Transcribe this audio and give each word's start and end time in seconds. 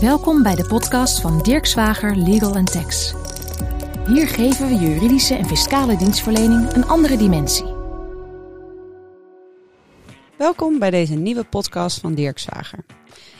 Welkom 0.00 0.42
bij 0.42 0.54
de 0.54 0.66
podcast 0.66 1.20
van 1.20 1.42
Dirk 1.42 1.66
Zwager 1.66 2.16
Legal 2.16 2.64
Tax. 2.64 3.14
Hier 4.06 4.28
geven 4.28 4.68
we 4.68 4.74
juridische 4.74 5.34
en 5.34 5.46
fiscale 5.46 5.96
dienstverlening 5.96 6.72
een 6.72 6.86
andere 6.86 7.16
dimensie. 7.16 7.74
Welkom 10.38 10.78
bij 10.78 10.90
deze 10.90 11.14
nieuwe 11.14 11.44
podcast 11.44 12.00
van 12.00 12.14
Dirk 12.14 12.38
Zwager. 12.38 12.84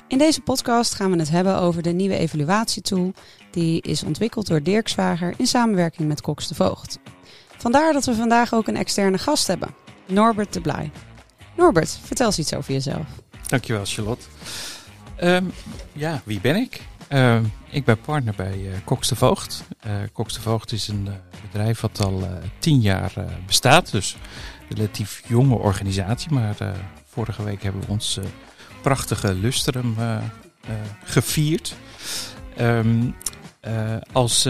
In 0.08 0.18
deze 0.18 0.40
podcast 0.40 0.94
gaan 0.94 1.10
we 1.10 1.18
het 1.18 1.30
hebben 1.30 1.58
over 1.58 1.82
de 1.82 1.90
nieuwe 1.90 2.16
evaluatietool 2.16 3.12
die 3.50 3.82
is 3.82 4.02
ontwikkeld 4.02 4.46
door 4.46 4.62
Dirk 4.62 4.88
Zwager 4.88 5.34
in 5.36 5.46
samenwerking 5.46 6.08
met 6.08 6.20
Cox 6.20 6.48
de 6.48 6.54
Voogd. 6.54 6.98
Vandaar 7.56 7.92
dat 7.92 8.04
we 8.04 8.14
vandaag 8.14 8.54
ook 8.54 8.68
een 8.68 8.76
externe 8.76 9.18
gast 9.18 9.46
hebben, 9.46 9.74
Norbert 10.06 10.52
de 10.52 10.60
Blij. 10.60 10.90
Norbert, 11.56 11.98
vertel 12.02 12.26
eens 12.26 12.38
iets 12.38 12.54
over 12.54 12.72
jezelf. 12.72 13.06
Dankjewel, 13.46 13.84
Charlotte. 13.84 14.26
Ehm, 15.20 15.44
ja, 15.92 16.20
wie 16.24 16.40
ben 16.40 16.56
ik? 16.56 16.80
Ehm, 17.08 17.44
ik 17.70 17.84
ben 17.84 18.00
partner 18.00 18.34
bij 18.36 18.58
uh, 18.58 18.72
Cox 18.84 19.08
de 19.08 19.16
Voogd. 19.16 19.64
Uh, 19.86 19.92
de 20.14 20.40
Voogd 20.40 20.72
is 20.72 20.88
een 20.88 21.06
uh, 21.06 21.12
bedrijf 21.42 21.80
wat 21.80 22.00
al 22.00 22.22
tien 22.58 22.80
jaar 22.80 23.12
bestaat. 23.46 23.90
Dus 23.90 24.16
een 24.68 24.76
relatief 24.76 25.22
jonge 25.26 25.54
organisatie. 25.54 26.32
Maar 26.32 26.56
vorige 27.06 27.42
week 27.42 27.62
hebben 27.62 27.80
we 27.80 27.86
ons 27.88 28.18
prachtige 28.82 29.34
lustrum 29.34 29.96
gevierd. 31.04 31.74
Um, 32.60 33.14
als 34.12 34.48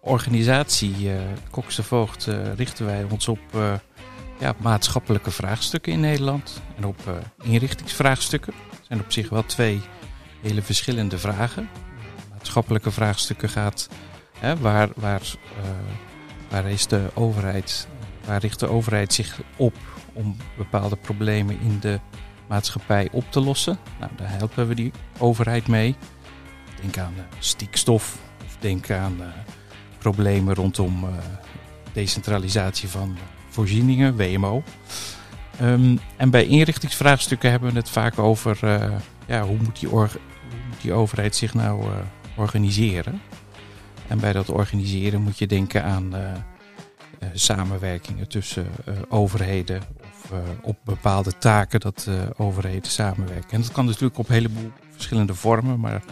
organisatie 0.00 1.10
Cox 1.50 1.76
de 1.76 1.82
Voogd 1.82 2.28
richten 2.56 2.86
wij 2.86 3.06
ons 3.10 3.28
op 3.28 3.40
ja, 4.38 4.54
maatschappelijke 4.58 5.30
vraagstukken 5.30 5.92
in 5.92 6.00
Nederland. 6.00 6.62
En 6.76 6.84
op 6.84 7.24
inrichtingsvraagstukken. 7.42 8.52
Het 8.70 8.86
zijn 8.86 9.00
op 9.00 9.12
zich 9.12 9.28
wel 9.28 9.46
twee 9.46 9.80
hele 10.40 10.62
verschillende 10.62 11.18
vragen. 11.18 11.68
Maatschappelijke 12.30 12.90
vraagstukken 12.90 13.48
gaat 13.48 13.88
hè, 14.38 14.56
waar, 14.56 14.88
waar, 14.96 15.20
uh, 15.20 15.70
waar 16.48 16.70
is 16.70 16.86
de 16.86 17.10
overheid, 17.14 17.88
waar 18.24 18.40
richt 18.40 18.60
de 18.60 18.68
overheid 18.68 19.12
zich 19.12 19.40
op 19.56 19.76
om 20.12 20.36
bepaalde 20.56 20.96
problemen 20.96 21.60
in 21.60 21.78
de 21.80 22.00
maatschappij 22.48 23.08
op 23.12 23.24
te 23.30 23.40
lossen. 23.40 23.78
Nou, 23.98 24.12
daar 24.16 24.30
helpen 24.30 24.68
we 24.68 24.74
die 24.74 24.92
overheid 25.18 25.66
mee. 25.66 25.96
Denk 26.80 26.98
aan 26.98 27.14
uh, 27.16 27.22
stikstof 27.38 28.18
of 28.44 28.56
denk 28.58 28.90
aan 28.90 29.16
uh, 29.20 29.26
problemen 29.98 30.54
rondom 30.54 31.08
decentralisatie 31.92 32.88
van 32.88 33.16
voorzieningen, 33.48 34.16
WMO. 34.16 34.62
Um, 35.62 35.98
en 36.16 36.30
bij 36.30 36.46
inrichtingsvraagstukken 36.46 37.50
hebben 37.50 37.70
we 37.72 37.78
het 37.78 37.90
vaak 37.90 38.18
over 38.18 38.58
ja, 39.26 39.42
hoe 39.42 39.56
moet 39.62 39.80
die 39.80 39.90
die 40.80 40.92
overheid 40.92 41.36
zich 41.36 41.54
nou 41.54 41.84
uh, 41.84 41.90
organiseren? 42.36 43.20
En 44.08 44.20
bij 44.20 44.32
dat 44.32 44.48
organiseren 44.48 45.22
moet 45.22 45.38
je 45.38 45.46
denken 45.46 45.84
aan 45.84 46.14
uh, 46.14 46.20
uh, 46.20 47.28
samenwerkingen 47.32 48.28
tussen 48.28 48.66
overheden 49.08 49.82
of 50.02 50.32
op 50.62 50.78
bepaalde 50.84 51.38
taken 51.38 51.80
dat 51.80 52.08
overheden 52.36 52.90
samenwerken. 52.90 53.50
En 53.50 53.60
dat 53.60 53.72
kan 53.72 53.84
natuurlijk 53.84 54.18
op 54.18 54.28
een 54.28 54.34
heleboel 54.34 54.70
verschillende 54.90 55.34
vormen, 55.34 55.80
maar 55.80 56.02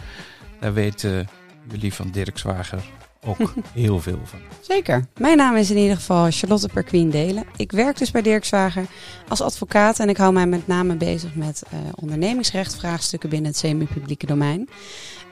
daar 0.59 0.73
weten 0.73 1.27
jullie 1.69 1.93
van 1.93 2.11
Dirk 2.11 2.37
Zwager 2.37 2.83
ook 3.25 3.53
heel 3.73 3.99
veel 3.99 4.19
van. 4.23 4.39
Zeker. 4.61 5.07
Mijn 5.17 5.37
naam 5.37 5.55
is 5.55 5.69
in 5.71 5.77
ieder 5.77 5.95
geval 5.95 6.27
Charlotte 6.31 6.69
Perquien 6.73 7.09
Delen. 7.09 7.43
Ik 7.55 7.71
werk 7.71 7.97
dus 7.97 8.11
bij 8.11 8.21
Dirk 8.21 8.45
Zwager 8.45 8.85
als 9.27 9.41
advocaat 9.41 9.99
en 9.99 10.09
ik 10.09 10.17
hou 10.17 10.33
mij 10.33 10.47
met 10.47 10.67
name 10.67 10.95
bezig 10.95 11.35
met 11.35 11.63
uh, 11.73 11.79
ondernemingsrecht, 11.95 12.75
vraagstukken 12.75 13.29
binnen 13.29 13.49
het 13.49 13.59
semi-publieke 13.59 14.25
domein. 14.25 14.69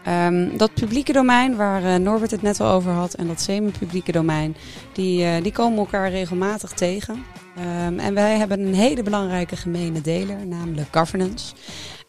Um, 0.07 0.57
dat 0.57 0.73
publieke 0.73 1.13
domein, 1.13 1.55
waar 1.55 1.83
uh, 1.83 1.95
Norbert 1.95 2.31
het 2.31 2.41
net 2.41 2.59
al 2.59 2.71
over 2.71 2.91
had, 2.91 3.13
en 3.13 3.27
dat 3.27 3.41
semi-publieke 3.41 4.11
domein, 4.11 4.55
die, 4.93 5.23
uh, 5.23 5.43
die 5.43 5.51
komen 5.51 5.77
elkaar 5.77 6.09
regelmatig 6.09 6.71
tegen. 6.71 7.23
Um, 7.85 7.99
en 7.99 8.13
wij 8.13 8.37
hebben 8.37 8.59
een 8.59 8.73
hele 8.73 9.03
belangrijke 9.03 9.55
gemene 9.55 10.01
deler, 10.01 10.47
namelijk 10.47 10.87
governance. 10.91 11.53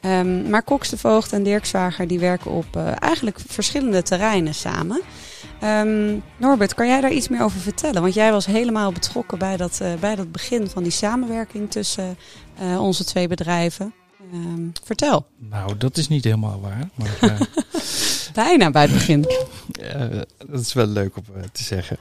Um, 0.00 0.50
maar 0.50 0.65
Cox 0.65 0.88
de 0.88 0.99
Voogd 0.99 1.33
en 1.33 1.43
Dirk 1.43 1.65
Zwager 1.65 2.06
die 2.06 2.19
werken 2.19 2.50
op 2.50 2.77
eigenlijk 2.99 3.41
verschillende 3.47 4.03
terreinen 4.03 4.55
samen. 4.55 5.00
Um, 5.64 6.22
Norbert, 6.36 6.74
kan 6.74 6.86
jij 6.86 7.00
daar 7.00 7.12
iets 7.12 7.28
meer 7.28 7.42
over 7.42 7.60
vertellen? 7.60 8.02
Want 8.02 8.14
jij 8.14 8.32
was 8.32 8.46
helemaal 8.46 8.92
betrokken 8.92 9.38
bij 9.38 9.56
dat, 9.56 9.78
uh, 9.82 9.94
bij 9.94 10.14
dat 10.14 10.32
begin 10.32 10.69
van 10.69 10.82
die 10.82 10.92
samenwerking 10.92 11.70
tussen 11.70 12.16
uh, 12.62 12.80
onze 12.80 13.04
twee 13.04 13.28
bedrijven. 13.28 13.92
Um, 14.32 14.72
vertel. 14.84 15.26
Nou, 15.38 15.76
dat 15.76 15.96
is 15.96 16.08
niet 16.08 16.24
helemaal 16.24 16.60
waar. 16.60 16.88
Maar, 16.94 17.19
uh, 17.20 17.41
Bijna 18.34 18.70
bij 18.70 18.82
het 18.82 18.92
begin. 18.92 19.26
dat 20.50 20.60
is 20.60 20.72
wel 20.72 20.86
leuk 20.86 21.16
om 21.16 21.24
te 21.52 21.64
zeggen. 21.64 21.98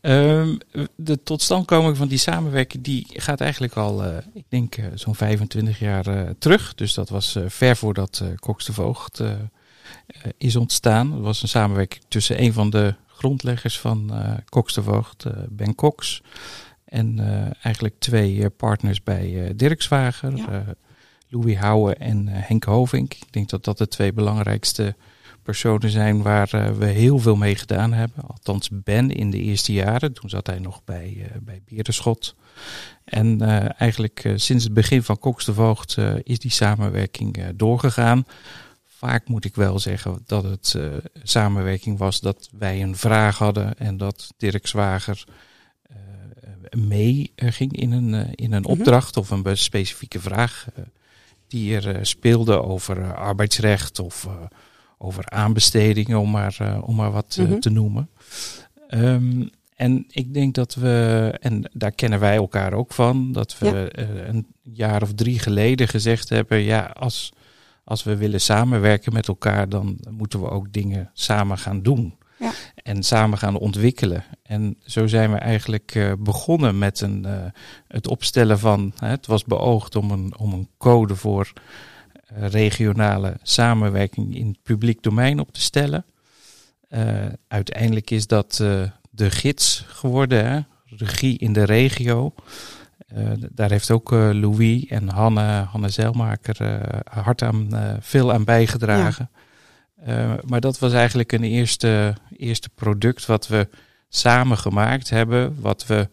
Um, 0.00 0.58
de 0.96 1.22
totstandkoming 1.22 1.96
van 1.96 2.08
die 2.08 2.18
samenwerking 2.18 2.84
die 2.84 3.06
gaat 3.08 3.40
eigenlijk 3.40 3.74
al, 3.74 4.04
ik 4.34 4.44
denk, 4.48 4.76
zo'n 4.94 5.14
25 5.14 5.78
jaar 5.78 6.34
terug. 6.38 6.74
Dus 6.74 6.94
dat 6.94 7.08
was 7.08 7.38
ver 7.46 7.76
voordat 7.76 8.22
Cox 8.40 8.64
de 8.64 8.72
Voogd 8.72 9.22
is 10.36 10.56
ontstaan. 10.56 11.12
Het 11.12 11.22
was 11.22 11.42
een 11.42 11.48
samenwerking 11.48 12.02
tussen 12.08 12.42
een 12.42 12.52
van 12.52 12.70
de 12.70 12.94
grondleggers 13.06 13.78
van 13.80 14.10
uh, 14.12 14.34
Cox 14.48 14.74
de 14.74 14.82
Voogd, 14.82 15.24
uh, 15.24 15.32
Ben 15.48 15.74
Cox. 15.74 16.22
En 16.84 17.18
eigenlijk 17.62 17.94
twee 17.98 18.50
partners 18.50 19.02
bij 19.02 19.52
Dirk 19.56 19.82
Zwager, 19.82 20.36
ja. 20.36 20.64
Louis 21.28 21.56
Houwe 21.56 21.94
en 21.94 22.26
Henk 22.28 22.64
Hovink. 22.64 23.14
Ik 23.14 23.32
denk 23.32 23.48
dat 23.48 23.64
dat 23.64 23.78
de 23.78 23.88
twee 23.88 24.12
belangrijkste 24.12 24.94
personen 25.42 25.90
zijn 25.90 26.22
waar 26.22 26.76
we 26.78 26.86
heel 26.86 27.18
veel 27.18 27.36
mee 27.36 27.54
gedaan 27.56 27.92
hebben. 27.92 28.24
Althans 28.26 28.70
Ben 28.72 29.10
in 29.10 29.30
de 29.30 29.38
eerste 29.40 29.72
jaren. 29.72 30.12
Toen 30.12 30.28
zat 30.28 30.46
hij 30.46 30.58
nog 30.58 30.84
bij, 30.84 31.30
bij 31.42 31.62
Beerderschot. 31.68 32.34
En 33.04 33.40
eigenlijk 33.78 34.32
sinds 34.34 34.64
het 34.64 34.74
begin 34.74 35.02
van 35.02 35.18
Cox 35.18 35.44
de 35.44 35.54
Voogd 35.54 35.96
is 36.22 36.38
die 36.38 36.50
samenwerking 36.50 37.46
doorgegaan 37.54 38.26
vaak 38.96 39.28
moet 39.28 39.44
ik 39.44 39.54
wel 39.54 39.78
zeggen 39.78 40.22
dat 40.26 40.44
het 40.44 40.74
uh, 40.76 40.92
samenwerking 41.22 41.98
was 41.98 42.20
dat 42.20 42.48
wij 42.58 42.82
een 42.82 42.96
vraag 42.96 43.38
hadden 43.38 43.78
en 43.78 43.96
dat 43.96 44.32
Dirk 44.36 44.66
Zwager 44.66 45.24
uh, 45.90 45.96
mee 46.82 47.32
ging 47.36 47.76
in 47.76 47.92
een, 47.92 48.12
uh, 48.12 48.20
in 48.34 48.52
een 48.52 48.62
-hmm. 48.62 48.72
opdracht 48.72 49.16
of 49.16 49.30
een 49.30 49.56
specifieke 49.56 50.20
vraag 50.20 50.66
die 51.48 51.80
er 51.80 52.06
speelde 52.06 52.62
over 52.62 53.14
arbeidsrecht 53.14 53.98
of 53.98 54.28
over 54.98 55.30
aanbestedingen, 55.30 56.20
om 56.20 56.30
maar, 56.30 56.80
om 56.82 56.94
maar 56.94 57.10
wat 57.10 57.34
-hmm. 57.34 57.60
te 57.60 57.70
noemen. 57.70 58.10
Um, 58.90 59.50
en 59.76 60.04
ik 60.08 60.34
denk 60.34 60.54
dat 60.54 60.74
we, 60.74 61.34
en 61.40 61.70
daar 61.72 61.92
kennen 61.92 62.20
wij 62.20 62.36
elkaar 62.36 62.72
ook 62.72 62.92
van, 62.92 63.32
dat 63.32 63.58
we 63.58 63.92
ja. 63.94 64.02
een 64.28 64.46
jaar 64.62 65.02
of 65.02 65.14
drie 65.14 65.38
geleden 65.38 65.88
gezegd 65.88 66.28
hebben, 66.28 66.58
ja, 66.58 66.80
als 66.84 67.32
als 67.86 68.04
we 68.04 68.16
willen 68.16 68.40
samenwerken 68.40 69.12
met 69.12 69.28
elkaar, 69.28 69.68
dan 69.68 69.98
moeten 70.10 70.40
we 70.40 70.50
ook 70.50 70.72
dingen 70.72 71.10
samen 71.12 71.58
gaan 71.58 71.82
doen. 71.82 72.14
Ja. 72.38 72.52
En 72.82 73.02
samen 73.02 73.38
gaan 73.38 73.58
ontwikkelen. 73.58 74.24
En 74.42 74.76
zo 74.84 75.06
zijn 75.06 75.32
we 75.32 75.38
eigenlijk 75.38 75.94
uh, 75.94 76.12
begonnen 76.18 76.78
met 76.78 77.00
een, 77.00 77.24
uh, 77.26 77.44
het 77.88 78.08
opstellen 78.08 78.58
van. 78.58 78.92
Uh, 79.02 79.08
het 79.08 79.26
was 79.26 79.44
beoogd 79.44 79.96
om 79.96 80.10
een, 80.10 80.38
om 80.38 80.52
een 80.52 80.68
code 80.78 81.16
voor 81.16 81.52
eh, 82.26 82.48
regionale 82.48 83.36
samenwerking 83.42 84.36
in 84.36 84.46
het 84.46 84.62
publiek 84.62 85.02
domein 85.02 85.40
op 85.40 85.52
te 85.52 85.60
stellen. 85.60 86.04
uiteindelijk 87.48 88.10
is 88.10 88.26
dat 88.26 88.56
de 89.10 89.30
gids 89.30 89.84
geworden, 89.88 90.46
hè? 90.46 90.60
regie 90.86 91.38
in 91.38 91.52
de 91.52 91.64
regio. 91.64 92.34
Uh, 93.14 93.30
daar 93.52 93.70
heeft 93.70 93.90
ook 93.90 94.12
uh, 94.12 94.30
Louis 94.32 94.86
en 94.86 95.08
Hanne, 95.08 95.66
Hanne 95.70 95.88
Zeilmaker 95.88 96.56
uh, 96.62 97.00
hard 97.24 97.42
aan, 97.42 97.68
veel 98.00 98.32
aan 98.32 98.44
bijgedragen. 98.44 99.30
Ja. 100.06 100.38
maar 100.46 100.60
dat 100.60 100.78
was 100.78 100.92
eigenlijk 100.92 101.32
een 101.32 101.44
eerste, 101.44 102.14
eerste 102.36 102.68
product 102.68 103.26
wat 103.26 103.46
we 103.46 103.68
samen 104.08 104.58
gemaakt 104.58 105.10
hebben. 105.10 105.60
Wat 105.60 105.86
we 105.86 106.08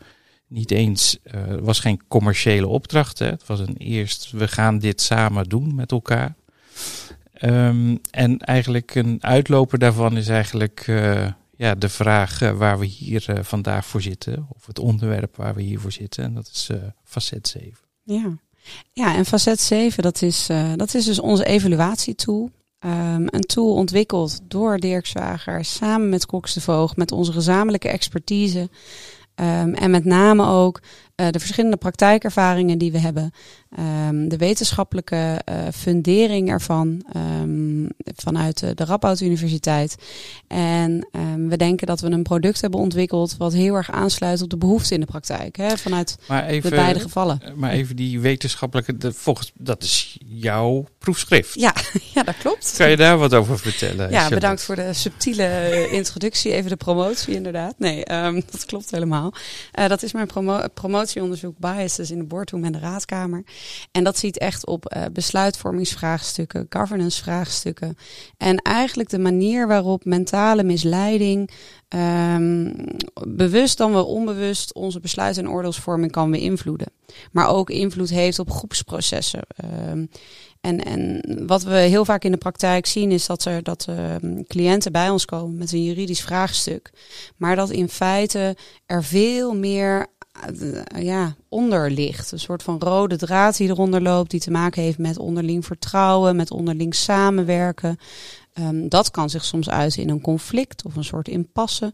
niet 0.48 0.72
eens, 0.72 1.20
het 1.24 1.60
was 1.60 1.80
geen 1.80 2.02
commerciële 2.08 2.68
opdracht. 2.68 3.20
Hè. 3.20 3.26
Het 3.26 3.48
was 3.48 3.60
een 3.60 3.78
eerst, 3.78 4.32
we 4.32 4.48
gaan 4.48 4.80
dit 4.80 5.02
samen 5.02 5.50
doen 5.50 5.76
met 5.76 5.92
elkaar. 5.92 6.36
Um, 7.42 8.00
en 8.12 8.38
eigenlijk 8.38 8.96
een 8.96 9.18
uitloper 9.22 9.80
daarvan 9.80 10.18
is 10.18 10.28
eigenlijk 10.28 10.92
ja, 11.58 11.76
de 11.76 11.90
vraag 11.90 12.42
uh, 12.42 12.58
waar 12.58 12.80
we 12.80 12.86
hier 12.86 13.26
uh, 13.30 13.44
vandaag 13.44 13.86
voor 13.86 14.02
zitten, 14.02 14.48
of 14.50 14.66
het 14.66 14.80
onderwerp 14.80 15.36
waar 15.36 15.56
we 15.56 15.62
hier 15.62 15.80
voor 15.80 15.92
zitten, 15.92 16.24
en 16.24 16.34
dat 16.34 16.50
is 16.54 16.70
uh, 16.72 16.78
facet 17.04 17.48
7. 17.48 17.74
Ja. 18.04 18.38
ja, 18.92 19.16
en 19.16 19.26
facet 19.26 19.62
7, 19.62 20.04
dat 20.04 20.22
is, 20.22 20.50
dat 20.76 20.94
is 20.94 21.06
dus 21.06 21.20
onze 21.20 21.46
evaluatietool. 21.46 22.50
Um, 22.86 23.26
een 23.30 23.42
tool 23.42 23.74
ontwikkeld 23.74 24.40
door 24.44 24.78
Dirk 24.78 25.06
Zwager 25.06 25.66
samen 25.66 26.10
met 26.10 26.26
Cox 26.26 26.54
de 26.54 26.62
Voogd, 26.62 26.98
met 26.98 27.12
onze 27.12 27.32
gezamenlijke 27.32 27.90
expertise. 27.90 28.70
Um, 29.36 29.74
en 29.74 29.92
met 29.92 30.06
name 30.06 30.46
ook 30.46 30.82
uh, 31.16 31.28
de 31.30 31.40
verschillende 31.40 31.78
praktijkervaringen 31.78 32.78
die 32.78 32.92
we 32.92 33.00
hebben, 33.00 33.34
um, 33.80 34.30
de 34.30 34.38
wetenschappelijke 34.38 35.42
uh, 35.50 35.56
fundering 35.74 36.50
ervan 36.50 37.06
um, 37.16 37.90
vanuit 38.16 38.60
de, 38.60 38.74
de 38.74 38.86
Radboud 38.86 39.22
Universiteit. 39.22 39.96
En 40.48 41.08
um, 41.12 41.50
we 41.50 41.58
denken 41.58 41.88
dat 41.88 42.02
we 42.02 42.10
een 42.10 42.24
product 42.24 42.62
hebben 42.62 42.80
ontwikkeld 42.80 43.38
wat 43.38 43.54
heel 43.54 43.76
erg 43.76 43.92
aansluit 43.92 44.42
op 44.42 44.50
de 44.50 44.58
behoefte 44.58 44.94
in 44.94 45.00
de 45.00 45.06
praktijk, 45.06 45.56
hè, 45.56 45.78
vanuit 45.78 46.18
even, 46.48 46.70
de 46.70 46.76
beide 46.76 47.00
gevallen. 47.00 47.42
Maar 47.56 47.72
even 47.72 47.96
die 47.96 48.20
wetenschappelijke, 48.20 48.98
de, 48.98 49.14
volgens, 49.14 49.52
dat 49.56 49.84
is 49.84 50.18
jouw 50.26 50.86
proefschrift. 50.98 51.54
Ja, 51.54 51.74
ja, 52.14 52.24
dat 52.24 52.38
klopt. 52.38 52.74
Kan 52.78 52.90
je 52.90 52.98
daar 52.98 53.18
wat 53.18 53.34
over 53.34 53.60
vertellen? 53.60 54.12
Ja, 54.12 54.30
bedankt 54.30 54.64
voor 54.64 54.76
de 54.76 54.94
subtiele 54.94 55.88
introductie, 55.92 56.52
even 56.52 56.70
de 56.70 56.76
promotie 56.76 57.34
inderdaad. 57.34 57.76
Nee, 57.78 58.06
dat 58.52 58.66
klopt 58.66 58.92
helemaal. 58.92 59.34
Uh, 59.80 59.88
dat 59.88 60.04
is 60.04 60.14
mijn 60.14 60.28
promo 60.74 61.02
promotieonderzoek 61.14 61.60
Biases 61.60 62.12
in 62.12 62.18
de 62.18 62.26
boardroom 62.26 62.64
en 62.64 62.72
de 62.72 62.80
raadkamer. 62.80 63.44
En 63.92 64.04
dat 64.04 64.18
ziet 64.18 64.38
echt 64.38 64.66
op 64.66 64.96
uh, 64.96 65.04
besluitvormingsvraagstukken, 65.14 66.66
governance-vraagstukken. 66.70 67.98
En 68.38 68.58
eigenlijk 68.58 69.10
de 69.10 69.20
manier 69.20 69.68
waarop 69.68 70.06
mentale 70.06 70.64
misleiding, 70.64 71.50
um, 71.90 72.74
bewust 73.28 73.78
dan 73.78 73.92
wel 73.92 74.06
onbewust, 74.06 74.74
onze 74.74 75.00
besluit- 75.00 75.38
en 75.38 75.50
oordeelsvorming 75.50 76.12
kan 76.12 76.32
beïnvloeden. 76.32 76.92
Maar 77.32 77.48
ook 77.48 77.70
invloed 77.70 78.10
heeft 78.10 78.40
op 78.40 78.52
groepsprocessen. 78.52 79.42
Um, 79.90 80.10
en, 80.62 80.84
en 80.84 81.22
wat 81.48 81.64
we 81.64 81.76
heel 81.76 82.06
vaak 82.06 82.24
in 82.24 82.32
de 82.32 82.38
praktijk 82.38 82.86
zien 82.86 83.12
is 83.12 83.26
dat 83.26 83.46
er 83.46 83.64
dat 83.64 83.88
uh, 83.90 84.16
cliënten 84.48 84.92
bij 84.92 85.10
ons 85.10 85.26
komen 85.26 85.58
met 85.58 85.72
een 85.72 85.84
juridisch 85.84 86.22
vraagstuk. 86.22 86.92
Maar 87.38 87.56
dat 87.56 87.70
in 87.70 87.90
feite 87.90 88.56
er 88.86 89.04
veel 89.04 89.56
meer 89.56 90.08
ja, 91.00 91.36
onder 91.50 91.92
ligt. 91.92 92.32
Een 92.32 92.40
soort 92.40 92.64
van 92.64 92.80
rode 92.80 93.18
draad 93.18 93.58
die 93.58 93.70
eronder 93.70 94.02
loopt, 94.02 94.32
die 94.32 94.40
te 94.40 94.52
maken 94.52 94.82
heeft 94.82 94.98
met 94.98 95.18
onderling 95.18 95.66
vertrouwen, 95.66 96.36
met 96.36 96.52
onderling 96.52 96.96
samenwerken. 96.96 97.98
Um, 98.60 98.90
dat 98.90 99.12
kan 99.12 99.30
zich 99.30 99.46
soms 99.46 99.70
uiten 99.70 100.02
in 100.02 100.10
een 100.10 100.22
conflict 100.22 100.86
of 100.86 100.96
een 100.96 101.04
soort 101.04 101.28
impasse. 101.28 101.94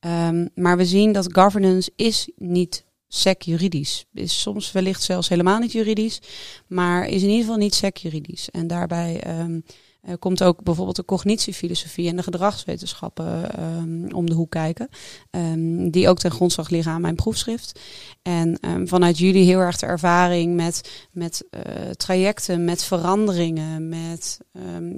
Um, 0.00 0.48
maar 0.54 0.76
we 0.76 0.86
zien 0.86 1.12
dat 1.12 1.32
governance 1.32 1.92
is 1.96 2.30
niet 2.36 2.84
sec 3.08 3.42
juridisch. 3.42 4.04
Is 4.12 4.40
soms 4.40 4.72
wellicht 4.72 5.02
zelfs 5.02 5.28
helemaal 5.28 5.58
niet 5.58 5.72
juridisch, 5.72 6.20
maar 6.66 7.06
is 7.06 7.22
in 7.22 7.28
ieder 7.28 7.44
geval 7.44 7.56
niet 7.56 7.74
sec 7.74 7.96
juridisch. 7.96 8.50
En 8.50 8.66
daarbij 8.66 9.40
um, 9.40 9.64
uh, 10.08 10.14
komt 10.18 10.42
ook 10.42 10.62
bijvoorbeeld 10.62 10.96
de 10.96 11.04
cognitiefilosofie 11.04 12.08
en 12.08 12.16
de 12.16 12.22
gedragswetenschappen 12.22 13.62
um, 13.64 14.12
om 14.12 14.26
de 14.26 14.34
hoek 14.34 14.50
kijken. 14.50 14.88
Um, 15.30 15.90
die 15.90 16.08
ook 16.08 16.18
ten 16.18 16.30
grondslag 16.30 16.68
liggen 16.68 16.92
aan 16.92 17.00
mijn 17.00 17.14
proefschrift. 17.14 17.80
En 18.22 18.58
vanuit 18.84 19.18
jullie 19.18 19.44
heel 19.44 19.58
erg 19.58 19.76
de 19.76 19.86
ervaring 19.86 20.54
met, 20.54 21.06
met 21.12 21.44
uh, 21.50 21.90
trajecten, 21.90 22.64
met 22.64 22.84
veranderingen, 22.84 23.88
met 23.88 24.38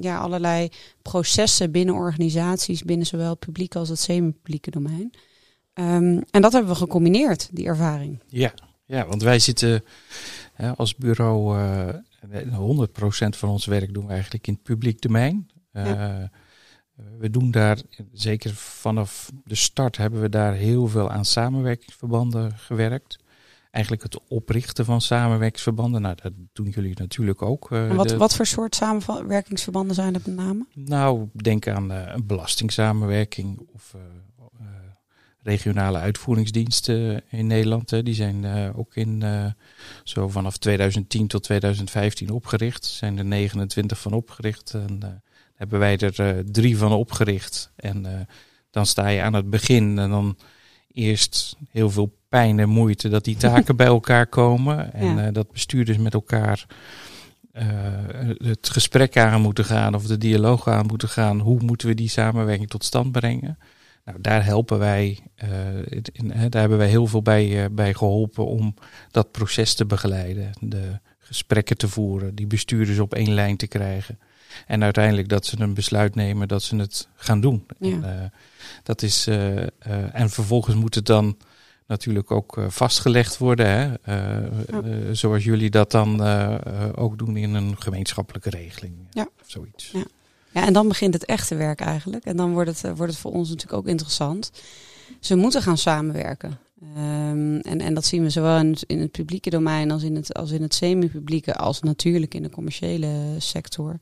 ja, 0.00 0.19
allerlei 0.19 0.69
processen 1.03 1.70
binnen 1.70 1.94
organisaties, 1.94 2.82
binnen 2.82 3.06
zowel 3.06 3.31
het 3.31 3.38
publiek 3.38 3.75
als 3.75 3.88
het 3.88 3.99
semi-publieke 3.99 4.70
domein. 4.70 5.11
En 6.31 6.43
dat 6.43 6.52
hebben 6.52 6.70
we 6.70 6.76
gecombineerd, 6.76 7.49
die 7.52 7.67
ervaring. 7.67 8.23
Ja, 8.29 8.52
ja 8.85 9.06
want 9.06 9.23
wij 9.23 9.38
zitten 9.38 9.85
als 10.76 10.94
bureau, 10.94 11.59
uh, 11.59 11.88
100% 12.31 13.28
van 13.28 13.49
ons 13.49 13.67
werk 13.67 13.94
doen 13.94 14.06
we 14.06 14.12
eigenlijk 14.12 14.46
in 14.46 14.52
het 14.52 14.62
publiek 14.62 15.00
domein. 15.00 15.50
Ja. 15.73 16.31
We 17.19 17.31
doen 17.31 17.50
daar, 17.50 17.78
zeker 18.12 18.55
vanaf 18.55 19.31
de 19.44 19.55
start, 19.55 19.96
hebben 19.96 20.20
we 20.20 20.28
daar 20.28 20.55
heel 20.55 20.87
veel 20.87 21.11
aan 21.11 21.25
samenwerkingsverbanden 21.25 22.58
gewerkt. 22.58 23.19
Eigenlijk 23.70 24.05
het 24.05 24.20
oprichten 24.28 24.84
van 24.84 25.00
samenwerkingsverbanden. 25.00 26.02
Nou, 26.02 26.14
dat 26.23 26.32
doen 26.52 26.69
jullie 26.69 26.94
natuurlijk 26.99 27.43
ook. 27.43 27.70
Uh, 27.70 27.88
en 27.88 27.96
wat, 27.96 28.08
de, 28.08 28.17
wat 28.17 28.34
voor 28.34 28.46
soort 28.46 28.75
samenwerkingsverbanden 28.75 29.94
zijn 29.94 30.14
het 30.14 30.26
met 30.26 30.37
name? 30.37 30.67
Nou, 30.75 31.28
denk 31.32 31.69
aan 31.69 31.93
uh, 31.93 32.12
een 32.14 32.26
belastingssamenwerking 32.26 33.69
of 33.73 33.94
uh, 33.96 34.02
regionale 35.46 35.98
uitvoeringsdiensten 35.98 37.22
in 37.31 37.46
Nederland. 37.46 38.04
Die 38.04 38.14
zijn 38.14 38.43
uh, 38.43 38.78
ook 38.78 38.94
in 38.94 39.20
uh, 39.25 39.46
zo 40.04 40.28
vanaf 40.28 40.56
2010 40.56 41.26
tot 41.26 41.43
2015 41.43 42.31
opgericht. 42.31 42.84
Er 42.84 42.90
zijn 42.90 43.19
er 43.19 43.25
29 43.25 44.00
van 44.00 44.12
opgericht. 44.12 44.75
En 44.75 45.22
hebben 45.54 45.78
wij 45.78 45.98
er 45.98 46.44
drie 46.52 46.78
van 46.78 46.93
opgericht. 46.93 47.72
En 47.76 48.28
dan 48.70 48.87
sta 48.87 49.08
je 49.08 49.22
aan 49.22 49.34
het 49.34 49.50
begin 49.50 49.98
en 49.98 50.10
dan 50.10 50.37
eerst 50.93 51.56
heel 51.70 51.90
veel 51.90 52.16
pijn 52.28 52.58
en 52.58 52.69
moeite 52.69 53.08
dat 53.08 53.25
die 53.25 53.37
taken 53.37 53.76
bij 53.82 53.87
elkaar 53.87 54.26
komen. 54.26 54.92
En 54.92 55.16
ja. 55.16 55.31
dat 55.31 55.52
bestuurders 55.52 55.99
met 55.99 56.14
elkaar 56.14 56.66
het 58.38 58.69
gesprek 58.70 59.16
aan 59.16 59.40
moeten 59.40 59.64
gaan 59.64 59.94
of 59.94 60.06
de 60.06 60.19
dialoog 60.19 60.69
aan 60.69 60.87
moeten 60.87 61.08
gaan. 61.08 61.40
Hoe 61.40 61.60
moeten 61.62 61.88
we 61.88 61.94
die 61.94 62.08
samenwerking 62.08 62.69
tot 62.69 62.84
stand 62.84 63.12
brengen? 63.12 63.58
Nou, 64.06 64.20
daar 64.20 64.44
helpen 64.44 64.79
wij, 64.79 65.19
in, 66.12 66.31
hè, 66.31 66.49
daar 66.49 66.61
hebben 66.61 66.79
wij 66.79 66.88
heel 66.88 67.06
veel 67.06 67.23
bij, 67.23 67.64
uh, 67.64 67.64
bij 67.73 67.94
geholpen 67.94 68.47
om 68.47 68.75
dat 69.11 69.31
proces 69.31 69.75
te 69.75 69.87
begeleiden. 69.87 70.50
De 70.61 70.99
gesprekken 71.19 71.76
te 71.76 71.88
voeren, 71.88 72.35
die 72.35 72.47
bestuurders 72.47 72.99
op 72.99 73.14
één 73.14 73.32
lijn 73.35 73.56
te 73.56 73.67
krijgen. 73.67 74.19
En 74.67 74.82
uiteindelijk 74.82 75.29
dat 75.29 75.47
ze 75.47 75.61
een 75.61 75.75
besluit 75.75 76.14
nemen 76.14 76.49
dat 76.49 76.62
ze 76.62 76.76
het 76.76 77.08
gaan 77.14 77.41
doen. 77.41 77.67
Ja. 77.79 77.91
En, 77.91 78.03
uh, 78.03 78.25
dat 78.82 79.03
is, 79.03 79.26
en 80.12 80.31
vervolgens 80.31 80.76
moet 80.76 80.94
het 80.94 81.06
dan 81.06 81.37
natuurlijk 81.87 82.31
ook 82.31 82.59
vastgelegd 82.69 83.38
worden. 83.38 83.67
Hè? 83.67 85.14
Zoals 85.14 85.44
jullie 85.44 85.70
dat 85.70 85.91
dan 85.91 86.23
ook 86.97 87.19
doen 87.19 87.37
in 87.37 87.55
een 87.55 87.76
gemeenschappelijke 87.79 88.50
regeling. 88.50 88.94
Ja. 89.11 89.29
Zoiets. 89.47 89.91
Ja. 89.91 90.05
Ja, 90.56 90.67
en 90.67 90.73
dan 90.73 90.88
begint 90.88 91.14
het 91.14 91.25
echte 91.25 91.55
werk 91.55 91.81
eigenlijk. 91.81 92.25
En 92.25 92.37
dan 92.37 92.53
wordt 92.53 92.70
het, 92.70 92.85
eh, 92.85 92.93
wordt 92.97 93.12
het 93.12 93.20
voor 93.20 93.32
ons 93.32 93.49
natuurlijk 93.49 93.79
ook 93.79 93.87
interessant. 93.87 94.50
Ze 95.20 95.37
moeten 95.37 95.62
gaan 95.62 95.79
samenwerken. 95.79 96.58
Um, 96.97 97.61
en, 97.61 97.81
en 97.81 97.94
dat 97.94 98.05
zien 98.05 98.23
we 98.23 98.31
zowel 98.31 98.58
in 98.87 99.00
het, 99.00 99.11
publieke 99.11 99.50
domein 99.50 99.91
als 99.91 100.03
in 100.03 100.14
het, 100.14 100.35
als 100.35 100.50
in 100.50 100.62
het 100.62 100.75
semi-publieke, 100.75 101.55
als 101.55 101.81
natuurlijk 101.81 102.35
in 102.35 102.43
de 102.43 102.50
commerciële 102.50 103.35
sector. 103.38 103.99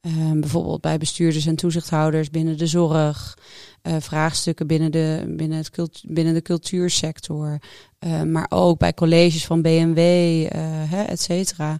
Um, 0.00 0.40
bijvoorbeeld 0.40 0.80
bij 0.80 0.98
bestuurders 0.98 1.46
en 1.46 1.56
toezichthouders 1.56 2.30
binnen 2.30 2.58
de 2.58 2.66
zorg, 2.66 3.38
uh, 3.82 3.96
vraagstukken 3.98 4.66
binnen 4.66 4.92
de, 4.92 5.34
binnen, 5.36 5.58
het 5.58 6.02
binnen 6.08 6.34
de 6.34 6.42
cultuursector, 6.42 7.58
uh, 8.06 8.22
maar 8.22 8.46
ook 8.48 8.78
bij 8.78 8.94
colleges 8.94 9.46
van 9.46 9.62
BMW, 9.62 9.98
uh, 9.98 10.48
hè, 10.90 11.02
et 11.02 11.20
cetera. 11.20 11.78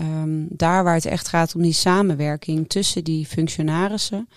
Um, 0.00 0.46
daar 0.50 0.84
waar 0.84 0.94
het 0.94 1.04
echt 1.04 1.28
gaat 1.28 1.54
om 1.54 1.62
die 1.62 1.72
samenwerking 1.72 2.68
tussen 2.68 3.04
die 3.04 3.26
functionarissen, 3.26 4.28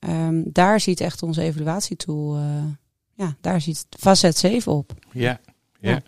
um, 0.00 0.44
daar 0.52 0.80
ziet 0.80 1.00
echt 1.00 1.22
onze 1.22 1.42
evaluatietool, 1.42 2.36
uh, 2.36 2.42
ja, 3.14 3.36
daar 3.40 3.60
ziet 3.60 3.86
facet 3.98 4.36
7 4.36 4.72
op. 4.72 4.92
Ja, 5.12 5.40
ja, 5.80 5.90
ja. 5.90 6.00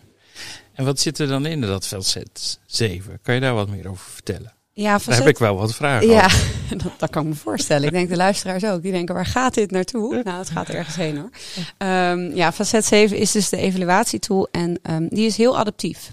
En 0.73 0.85
wat 0.85 0.99
zit 0.99 1.19
er 1.19 1.27
dan 1.27 1.45
in 1.45 1.61
dat 1.61 1.87
facet 1.87 2.59
7? 2.65 3.19
Kan 3.21 3.35
je 3.35 3.41
daar 3.41 3.53
wat 3.53 3.69
meer 3.69 3.89
over 3.89 4.11
vertellen? 4.11 4.53
Ja, 4.71 4.99
facet... 4.99 5.05
Daar 5.05 5.17
heb 5.17 5.27
ik 5.27 5.37
wel 5.37 5.55
wat 5.55 5.75
vragen 5.75 6.07
Ja, 6.07 6.29
dat, 6.97 7.09
kan 7.09 7.23
ik 7.23 7.29
me 7.29 7.35
voorstellen. 7.35 7.87
Ik 7.87 7.93
denk 7.93 8.09
de 8.09 8.15
luisteraars 8.15 8.65
ook. 8.65 8.81
Die 8.81 8.91
denken, 8.91 9.15
waar 9.15 9.25
gaat 9.25 9.53
dit 9.53 9.71
naartoe? 9.71 10.21
Nou, 10.23 10.37
het 10.37 10.49
gaat 10.49 10.69
ergens 10.69 10.95
heen 10.95 11.17
hoor. 11.17 11.29
Um, 11.89 12.35
ja, 12.35 12.51
facet 12.51 12.85
7 12.85 13.17
is 13.17 13.31
dus 13.31 13.49
de 13.49 13.57
evaluatietool 13.57 14.47
en 14.51 14.79
um, 14.91 15.07
die 15.09 15.25
is 15.25 15.37
heel 15.37 15.57
adaptief. 15.57 16.11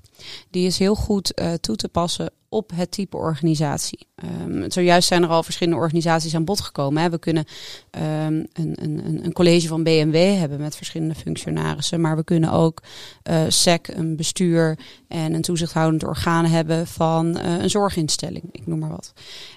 Die 0.50 0.66
is 0.66 0.78
heel 0.78 0.94
goed 0.94 1.32
uh, 1.40 1.52
toe 1.52 1.76
te 1.76 1.88
passen 1.88 2.30
op 2.48 2.70
het 2.74 2.90
type 2.90 3.16
organisatie. 3.16 4.06
Um, 4.46 4.70
zojuist 4.70 5.08
zijn 5.08 5.22
er 5.22 5.28
al 5.28 5.42
verschillende 5.42 5.78
organisaties 5.78 6.34
aan 6.34 6.44
bod 6.44 6.60
gekomen. 6.60 7.02
Hè. 7.02 7.10
We 7.10 7.18
kunnen 7.18 7.44
een, 7.90 8.48
een, 8.52 9.20
een 9.24 9.32
college 9.32 9.68
van 9.68 9.82
BMW 9.82 10.36
hebben 10.38 10.60
met 10.60 10.76
verschillende 10.76 11.14
functionarissen. 11.14 12.00
Maar 12.00 12.16
we 12.16 12.24
kunnen 12.24 12.52
ook 12.52 12.82
uh, 13.30 13.42
SEC, 13.48 13.88
een 13.88 14.16
bestuur 14.16 14.78
en 15.08 15.34
een 15.34 15.42
toezichthoudend 15.42 16.04
orgaan 16.04 16.44
hebben 16.44 16.86
van 16.86 17.38
uh, 17.38 17.62
een 17.62 17.70
zorginstelling. 17.70 18.44
Ik 18.52 18.66
noem 18.66 18.78
maar 18.78 18.90
wat. 18.90 19.12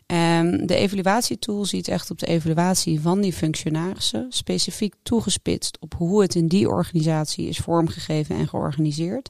Um, 0.08 0.68
de 0.68 0.76
evaluatietool 0.92 1.66
ziet 1.66 1.88
echt 1.88 2.12
op 2.12 2.20
de 2.20 2.26
evaluatie 2.26 3.02
van 3.02 3.22
die 3.22 3.34
functionarissen. 3.34 4.26
Specifiek 4.30 4.96
toegespitst 5.04 5.78
op 5.80 5.94
hoe 5.94 6.22
het 6.22 6.36
in 6.36 6.48
die 6.48 6.70
organisatie 6.70 7.48
is 7.48 7.58
vormgegeven 7.58 8.36
en 8.36 8.48
georganiseerd. 8.48 9.30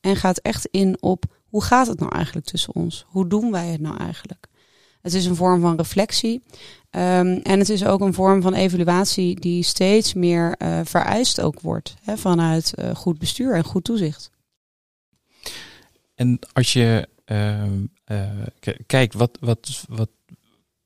En 0.00 0.16
gaat 0.16 0.38
echt 0.38 0.66
in 0.66 0.96
op 1.00 1.24
hoe 1.48 1.62
gaat 1.62 1.86
het 1.86 2.00
nou 2.00 2.14
eigenlijk 2.14 2.46
tussen 2.46 2.74
ons? 2.74 3.04
Hoe 3.08 3.26
doen 3.26 3.50
wij 3.50 3.66
het 3.66 3.80
nou 3.80 3.96
eigenlijk? 3.96 4.46
Het 5.00 5.14
is 5.14 5.26
een 5.26 5.36
vorm 5.36 5.60
van 5.60 5.76
reflectie. 5.76 6.42
Um, 6.90 7.36
en 7.36 7.58
het 7.58 7.68
is 7.68 7.84
ook 7.84 8.00
een 8.00 8.14
vorm 8.14 8.42
van 8.42 8.54
evaluatie 8.54 9.40
die 9.40 9.62
steeds 9.62 10.14
meer 10.14 10.54
uh, 10.58 10.80
vereist 10.84 11.40
ook 11.40 11.60
wordt 11.60 11.94
hè, 12.02 12.16
vanuit 12.16 12.72
uh, 12.78 12.94
goed 12.94 13.18
bestuur 13.18 13.54
en 13.54 13.64
goed 13.64 13.84
toezicht. 13.84 14.30
En 16.14 16.38
als 16.52 16.72
je 16.72 17.08
uh, 17.26 17.62
kijkt, 18.86 19.14
wat, 19.14 19.38
wat, 19.40 19.84
wat, 19.88 20.08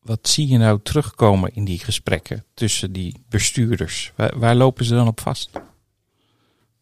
wat 0.03 0.29
zie 0.29 0.49
je 0.49 0.59
nou 0.59 0.81
terugkomen 0.83 1.55
in 1.55 1.65
die 1.65 1.79
gesprekken 1.79 2.45
tussen 2.55 2.93
die 2.93 3.25
bestuurders? 3.29 4.13
Waar, 4.37 4.55
lopen 4.55 4.85
ze 4.85 4.95
dan 4.95 5.07
op 5.07 5.21
vast? 5.21 5.51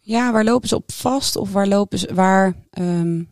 Ja, 0.01 0.33
waar 0.33 0.45
lopen 0.45 0.69
ze 0.69 0.77
op 0.77 0.93
vast 0.93 1.37
of 1.37 1.53
waar 1.53 1.67
lopen 1.67 1.99
ze, 1.99 2.15
waar, 2.15 2.55
ehm, 2.71 3.23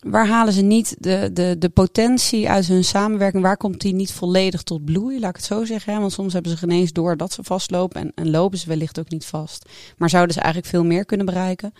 waar 0.00 0.28
halen 0.28 0.52
ze 0.52 0.62
niet 0.62 0.96
de, 0.98 1.30
de, 1.32 1.56
de 1.58 1.68
potentie 1.68 2.48
uit 2.48 2.66
hun 2.66 2.84
samenwerking? 2.84 3.42
Waar 3.42 3.56
komt 3.56 3.80
die 3.80 3.94
niet 3.94 4.12
volledig 4.12 4.62
tot 4.62 4.84
bloei? 4.84 5.20
Laat 5.20 5.30
ik 5.30 5.36
het 5.36 5.44
zo 5.44 5.64
zeggen. 5.64 5.92
Hè? 5.92 6.00
Want 6.00 6.12
soms 6.12 6.32
hebben 6.32 6.50
ze 6.50 6.56
geen 6.56 6.70
eens 6.70 6.92
door 6.92 7.16
dat 7.16 7.32
ze 7.32 7.42
vastlopen 7.42 8.00
en, 8.00 8.12
en 8.14 8.30
lopen 8.30 8.58
ze 8.58 8.68
wellicht 8.68 8.98
ook 8.98 9.10
niet 9.10 9.26
vast. 9.26 9.68
Maar 9.96 10.10
zouden 10.10 10.34
ze 10.34 10.40
eigenlijk 10.40 10.72
veel 10.72 10.84
meer 10.84 11.04
kunnen 11.04 11.26
bereiken? 11.26 11.72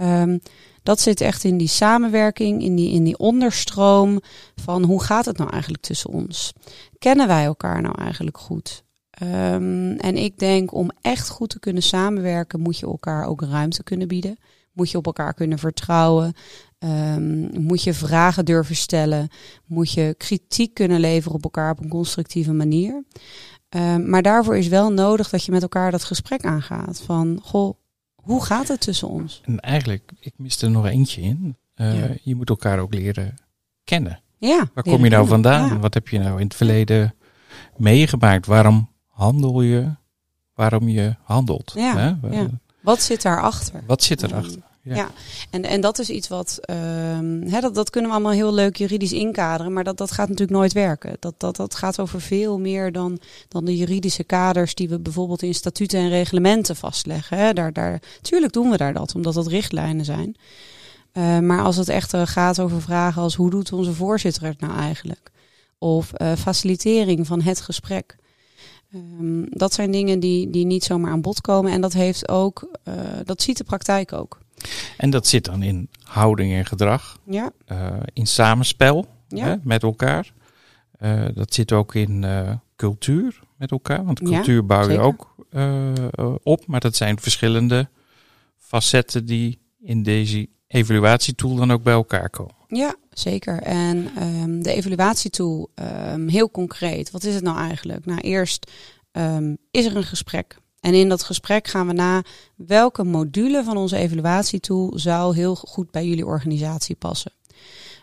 Ehm, 0.00 0.38
dat 0.82 1.00
zit 1.00 1.20
echt 1.20 1.44
in 1.44 1.56
die 1.56 1.68
samenwerking, 1.68 2.62
in 2.62 2.74
die, 2.74 2.92
in 2.92 3.04
die 3.04 3.18
onderstroom 3.18 4.20
van 4.54 4.82
hoe 4.82 5.02
gaat 5.02 5.24
het 5.24 5.36
nou 5.36 5.50
eigenlijk 5.50 5.82
tussen 5.82 6.10
ons? 6.10 6.52
Kennen 6.98 7.26
wij 7.26 7.44
elkaar 7.44 7.82
nou 7.82 7.94
eigenlijk 8.02 8.38
goed? 8.38 8.84
Ehm, 9.10 9.92
en 9.96 10.16
ik 10.16 10.38
denk 10.38 10.74
om 10.74 10.90
echt 11.00 11.28
goed 11.28 11.50
te 11.50 11.58
kunnen 11.58 11.82
samenwerken, 11.82 12.60
moet 12.60 12.78
je 12.78 12.86
elkaar 12.86 13.26
ook 13.26 13.42
ruimte 13.42 13.82
kunnen 13.82 14.08
bieden. 14.08 14.38
Moet 14.72 14.90
je 14.90 14.98
op 14.98 15.06
elkaar 15.06 15.34
kunnen 15.34 15.58
vertrouwen. 15.58 16.32
Um, 16.78 17.50
moet 17.60 17.82
je 17.82 17.94
vragen 17.94 18.44
durven 18.44 18.76
stellen. 18.76 19.28
Moet 19.66 19.92
je 19.92 20.14
kritiek 20.18 20.74
kunnen 20.74 21.00
leveren 21.00 21.36
op 21.36 21.44
elkaar 21.44 21.70
op 21.70 21.80
een 21.80 21.88
constructieve 21.88 22.52
manier. 22.52 23.04
Maar 24.06 24.22
daarvoor 24.22 24.56
is 24.56 24.68
wel 24.68 24.92
nodig 24.92 25.30
dat 25.30 25.44
je 25.44 25.52
met 25.52 25.62
elkaar 25.62 25.90
dat 25.90 26.04
gesprek 26.04 26.44
aangaat. 26.44 27.00
Van, 27.00 27.40
goh, 27.42 27.79
hoe 28.22 28.44
gaat 28.44 28.68
het 28.68 28.80
tussen 28.80 29.08
ons? 29.08 29.40
En 29.44 29.60
eigenlijk, 29.60 30.12
ik 30.20 30.32
mis 30.36 30.62
er 30.62 30.70
nog 30.70 30.86
eentje 30.86 31.20
in. 31.20 31.56
Uh, 31.76 32.00
ja. 32.08 32.14
Je 32.22 32.34
moet 32.34 32.48
elkaar 32.48 32.78
ook 32.78 32.94
leren 32.94 33.34
kennen. 33.84 34.20
Ja, 34.38 34.70
Waar 34.74 34.84
kom 34.84 35.04
je 35.04 35.10
nou 35.10 35.26
vandaan? 35.26 35.68
Ja. 35.68 35.78
Wat 35.78 35.94
heb 35.94 36.08
je 36.08 36.18
nou 36.18 36.40
in 36.40 36.46
het 36.46 36.54
verleden 36.54 37.14
meegemaakt? 37.76 38.46
Waarom 38.46 38.90
handel 39.06 39.62
je? 39.62 39.94
Waarom 40.54 40.88
je 40.88 41.16
handelt? 41.22 41.72
Ja, 41.74 42.18
hè? 42.20 42.48
Wat 42.82 43.02
zit 43.02 43.22
daarachter? 43.22 43.82
Wat 43.86 44.02
zit 44.02 44.22
erachter? 44.22 44.62
Ja. 44.82 45.10
En, 45.50 45.64
en 45.64 45.80
dat 45.80 45.98
is 45.98 46.10
iets 46.10 46.28
wat, 46.28 46.58
um, 46.70 47.42
hè, 47.42 47.60
dat, 47.60 47.74
dat 47.74 47.90
kunnen 47.90 48.10
we 48.10 48.16
allemaal 48.16 48.36
heel 48.36 48.54
leuk 48.54 48.76
juridisch 48.76 49.12
inkaderen, 49.12 49.72
maar 49.72 49.84
dat, 49.84 49.96
dat 49.96 50.10
gaat 50.10 50.28
natuurlijk 50.28 50.58
nooit 50.58 50.72
werken. 50.72 51.16
Dat, 51.18 51.34
dat, 51.36 51.56
dat 51.56 51.74
gaat 51.74 52.00
over 52.00 52.20
veel 52.20 52.58
meer 52.58 52.92
dan, 52.92 53.18
dan 53.48 53.64
de 53.64 53.76
juridische 53.76 54.24
kaders 54.24 54.74
die 54.74 54.88
we 54.88 54.98
bijvoorbeeld 54.98 55.42
in 55.42 55.54
statuten 55.54 55.98
en 55.98 56.08
reglementen 56.08 56.76
vastleggen. 56.76 57.38
Hè. 57.38 57.52
Daar, 57.52 57.72
daar, 57.72 58.02
tuurlijk 58.22 58.52
doen 58.52 58.70
we 58.70 58.76
daar 58.76 58.92
dat, 58.92 59.14
omdat 59.14 59.34
dat 59.34 59.46
richtlijnen 59.46 60.04
zijn. 60.04 60.36
Uh, 61.12 61.38
maar 61.38 61.62
als 61.62 61.76
het 61.76 61.88
echt 61.88 62.14
uh, 62.14 62.22
gaat 62.24 62.60
over 62.60 62.82
vragen 62.82 63.22
als 63.22 63.34
hoe 63.34 63.50
doet 63.50 63.72
onze 63.72 63.92
voorzitter 63.92 64.44
het 64.44 64.60
nou 64.60 64.78
eigenlijk? 64.78 65.30
Of 65.78 66.10
uh, 66.16 66.32
facilitering 66.32 67.26
van 67.26 67.40
het 67.42 67.60
gesprek. 67.60 68.16
Um, 68.94 69.46
dat 69.48 69.74
zijn 69.74 69.90
dingen 69.90 70.20
die, 70.20 70.50
die 70.50 70.66
niet 70.66 70.84
zomaar 70.84 71.10
aan 71.10 71.20
bod 71.20 71.40
komen. 71.40 71.72
En 71.72 71.80
dat 71.80 71.92
heeft 71.92 72.28
ook, 72.28 72.68
uh, 72.88 72.94
dat 73.24 73.42
ziet 73.42 73.56
de 73.56 73.64
praktijk 73.64 74.12
ook. 74.12 74.38
En 74.96 75.10
dat 75.10 75.26
zit 75.26 75.44
dan 75.44 75.62
in 75.62 75.88
houding 76.02 76.52
en 76.52 76.66
gedrag. 76.66 77.18
Ja. 77.24 77.50
Uh, 77.72 77.88
in 78.12 78.26
samenspel 78.26 79.06
Ja. 79.28 79.44
hè, 79.44 79.54
met 79.62 79.82
elkaar. 79.82 80.32
Uh, 81.02 81.24
dat 81.34 81.54
zit 81.54 81.72
ook 81.72 81.94
in 81.94 82.24
cultuur 82.76 83.40
met 83.56 83.70
elkaar. 83.70 84.04
Want 84.04 84.18
cultuur 84.22 84.54
Ja, 84.54 84.62
bouw 84.62 84.82
je 84.82 84.86
zeker. 84.88 85.02
ook 85.02 85.34
op. 86.42 86.66
Maar 86.66 86.80
dat 86.80 86.96
zijn 86.96 87.20
verschillende 87.20 87.88
facetten 88.58 89.24
die 89.26 89.58
in 89.80 90.02
deze 90.02 90.48
evaluatietool 90.66 91.54
dan 91.54 91.72
ook 91.72 91.82
bij 91.82 91.92
elkaar 91.92 92.30
komen. 92.30 92.54
Ja, 92.68 92.94
zeker. 93.10 93.62
En 93.62 94.22
um, 94.22 94.62
de 94.62 94.72
evaluatietool, 94.72 95.70
um, 95.74 96.28
heel 96.28 96.50
concreet. 96.50 97.10
Wat 97.10 97.24
is 97.24 97.34
het 97.34 97.42
nou 97.42 97.58
eigenlijk? 97.58 98.06
Nou, 98.06 98.20
eerst 98.20 98.70
um, 99.12 99.56
is 99.70 99.84
er 99.86 99.96
een 99.96 100.02
gesprek. 100.04 100.58
En 100.80 100.94
in 100.94 101.08
dat 101.08 101.22
gesprek 101.22 101.68
gaan 101.68 101.86
we 101.86 101.92
na 101.92 102.22
welke 102.56 103.04
module 103.04 103.64
van 103.64 103.76
onze 103.76 103.96
evaluatietool 103.96 104.92
zou 104.94 105.34
heel 105.34 105.54
goed 105.54 105.90
bij 105.90 106.06
jullie 106.06 106.26
organisatie 106.26 106.96
passen. 106.96 107.32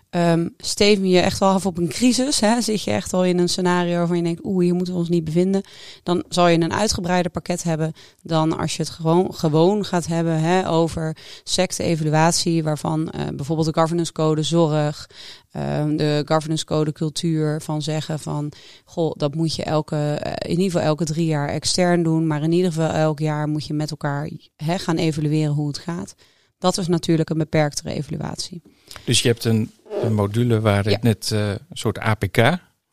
Um, 0.10 0.54
steven 0.58 1.10
je 1.10 1.20
echt 1.20 1.40
wel 1.40 1.50
af 1.50 1.66
op 1.66 1.78
een 1.78 1.88
crisis, 1.88 2.40
hè? 2.40 2.62
zit 2.62 2.84
je 2.84 2.92
echt 2.92 3.14
al 3.14 3.26
in 3.26 3.40
een 3.40 3.50
scenario 3.50 3.98
waarvan 3.98 4.18
je 4.18 4.24
denkt, 4.24 4.46
oeh, 4.46 4.64
hier 4.64 4.76
moeten 4.76 4.94
we 4.94 5.00
ons 5.00 5.10
niet 5.10 5.24
bevinden, 5.24 5.62
dan 6.04 6.24
zal 6.30 6.48
je 6.48 6.60
een 6.60 6.74
uitgebreider 6.74 7.32
pakket 7.32 7.64
hebben 7.64 7.94
dan 8.22 8.58
als 8.58 8.76
je 8.76 8.84
het 8.84 8.92
gewoon, 8.92 9.34
gewoon 9.34 9.86
gaat 9.86 10.08
hebben 10.08 10.40
hè, 10.40 10.70
over 10.70 11.18
secte-evaluatie, 11.44 12.64
waarvan 12.64 13.02
uh, 13.02 13.28
bijvoorbeeld 13.36 13.74
de 13.74 13.80
governance 13.80 14.12
code 14.12 14.44
zorg, 14.44 15.10
uh, 15.56 15.86
de 15.96 16.22
governance 16.26 16.66
code 16.66 16.92
cultuur, 16.92 17.62
van 17.62 17.82
zeggen 17.82 18.20
van, 18.20 18.52
goh, 18.86 19.12
dat 19.16 19.36
moet 19.36 19.56
je 19.56 19.64
elke, 19.64 20.22
uh, 20.26 20.32
in 20.38 20.50
ieder 20.50 20.66
geval 20.66 20.82
elke 20.82 21.06
drie 21.06 21.26
jaar 21.26 21.50
extern 21.50 22.04
doen, 22.04 22.28
maar 22.28 22.44
in 22.44 22.52
ieder 22.52 22.72
geval 22.72 22.90
elk 22.90 23.20
jaar 23.20 23.48
moet 23.48 23.68
je 23.68 23.74
met 23.74 23.92
elkaar 23.92 24.30
hè, 24.56 24.78
gaan 24.78 24.98
evalueren 24.98 25.54
hoe 25.54 25.68
het 25.68 25.78
gaat. 25.78 26.16
Dat 26.60 26.78
is 26.78 26.88
natuurlijk 26.88 27.30
een 27.30 27.38
beperktere 27.38 27.94
evaluatie. 27.94 28.62
Dus 29.04 29.22
je 29.22 29.28
hebt 29.28 29.46
een, 29.46 29.72
een 30.02 30.14
module 30.14 30.62
waar 30.62 30.86
het 30.86 31.04
net 31.04 31.30
uh, 31.34 31.50
een 31.50 31.60
soort 31.70 32.00
APK. 32.00 32.38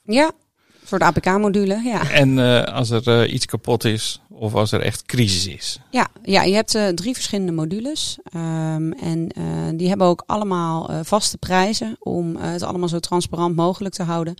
Ja, 0.02 0.32
een 0.80 0.86
soort 0.86 1.02
APK-module, 1.02 1.80
ja. 1.84 2.10
En 2.10 2.38
uh, 2.38 2.62
als 2.62 2.90
er 2.90 3.08
uh, 3.08 3.32
iets 3.32 3.46
kapot 3.46 3.84
is 3.84 4.20
of 4.28 4.54
als 4.54 4.72
er 4.72 4.80
echt 4.80 5.02
crisis 5.02 5.46
is. 5.46 5.80
Ja, 5.90 6.08
ja 6.22 6.42
je 6.42 6.54
hebt 6.54 6.74
uh, 6.74 6.88
drie 6.88 7.14
verschillende 7.14 7.52
modules. 7.52 8.18
Um, 8.34 8.92
en 8.92 9.28
uh, 9.38 9.44
die 9.74 9.88
hebben 9.88 10.06
ook 10.06 10.22
allemaal 10.26 10.90
uh, 10.90 10.98
vaste 11.02 11.38
prijzen 11.38 11.96
om 11.98 12.36
het 12.36 12.62
allemaal 12.62 12.88
zo 12.88 12.98
transparant 12.98 13.56
mogelijk 13.56 13.94
te 13.94 14.02
houden. 14.02 14.34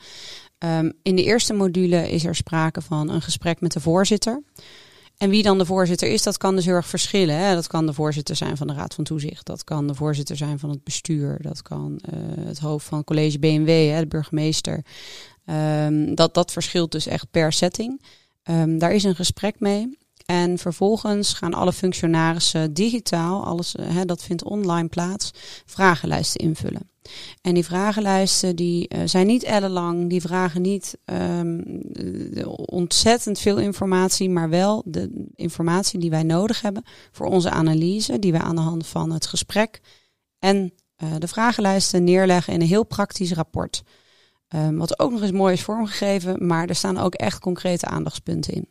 Um, 0.59 0.93
in 1.03 1.17
de 1.17 1.25
eerste 1.25 1.53
module 1.53 2.11
is 2.11 2.25
er 2.25 2.35
sprake 2.35 2.81
van 2.81 3.11
een 3.11 3.23
gesprek 3.23 3.61
met 3.61 3.73
de 3.73 3.81
voorzitter. 3.81 4.43
En 5.19 5.31
wie 5.31 5.43
dan 5.43 5.59
de 5.59 5.67
voorzitter 5.67 6.09
is, 6.09 6.23
dat 6.23 6.37
kan 6.37 6.55
dus 6.57 6.65
heel 6.65 6.75
erg 6.75 6.87
verschillen. 6.87 7.37
Hè? 7.39 7.55
Dat 7.55 7.67
kan 7.67 7.87
de 7.87 7.93
voorzitter 7.93 8.37
zijn 8.37 8.57
van 8.57 8.67
de 8.67 8.75
Raad 8.75 8.95
van 8.95 9.05
Toezicht. 9.05 9.47
Dat 9.47 9.65
kan 9.65 9.87
de 9.87 9.95
voorzitter 9.95 10.37
zijn 10.37 10.59
van 10.59 10.71
het 10.71 10.85
bestuur. 10.85 11.39
Dat 11.43 11.63
kan 11.63 12.01
uh, 12.15 12.47
het 12.47 12.59
hoofd 12.59 12.87
van 12.87 12.99
het 12.99 13.07
college 13.07 13.39
BMW, 13.39 13.69
hè, 13.91 14.01
de 14.01 14.07
burgemeester. 14.07 14.85
Um, 15.47 16.15
dat, 16.15 16.35
dat 16.35 16.53
verschilt 16.53 16.93
dus 16.93 17.07
echt 17.07 17.31
per 17.31 17.53
setting. 17.53 18.03
Um, 18.51 18.79
daar 18.79 18.95
is 18.95 19.05
een 19.05 19.15
gesprek 19.15 19.61
mee. 19.61 19.99
En 20.25 20.59
vervolgens 20.59 21.33
gaan 21.33 21.55
alle 21.55 21.73
functionarissen 21.73 22.73
digitaal, 22.73 23.45
alles 23.45 23.75
uh, 23.75 23.87
hè, 23.89 24.05
dat 24.05 24.23
vindt 24.23 24.45
online 24.45 24.89
plaats, 24.89 25.31
vragenlijsten 25.67 26.41
invullen. 26.41 26.91
En 27.43 27.55
die 27.55 27.65
vragenlijsten 27.65 28.57
die 28.57 28.95
uh, 28.95 29.01
zijn 29.05 29.27
niet 29.27 29.43
ellenlang, 29.43 30.11
die 30.11 30.21
vragen 30.21 30.63
niet 30.63 30.99
um, 31.05 31.83
ontzettend 32.67 33.39
veel 33.39 33.59
informatie, 33.59 34.31
maar 34.31 34.49
wel 34.49 34.83
de 34.87 35.31
informatie 35.35 36.01
die 36.01 36.11
wij 36.11 36.23
nodig 36.23 36.61
hebben 36.61 36.85
voor 37.11 37.27
onze 37.27 37.51
analyse, 37.51 38.19
die 38.19 38.33
wij 38.33 38.41
aan 38.41 38.57
de 38.57 38.63
hand 38.63 38.87
van 38.87 39.13
het 39.13 39.27
gesprek 39.27 39.81
en 40.39 40.73
uh, 41.03 41.09
de 41.19 41.29
vragenlijsten 41.29 42.05
neerleggen 42.05 42.53
in 42.53 42.61
een 42.61 42.67
heel 42.67 42.87
praktisch 42.87 43.33
rapport. 43.33 43.83
Um, 44.49 44.79
wat 44.79 44.99
ook 44.99 45.11
nog 45.11 45.23
eens 45.23 45.33
mooi 45.33 45.53
is 45.53 45.63
vormgegeven, 45.63 46.47
maar 46.47 46.69
er 46.69 46.75
staan 46.75 46.99
ook 46.99 47.15
echt 47.15 47.39
concrete 47.39 47.87
aandachtspunten 47.87 48.53
in. 48.53 48.69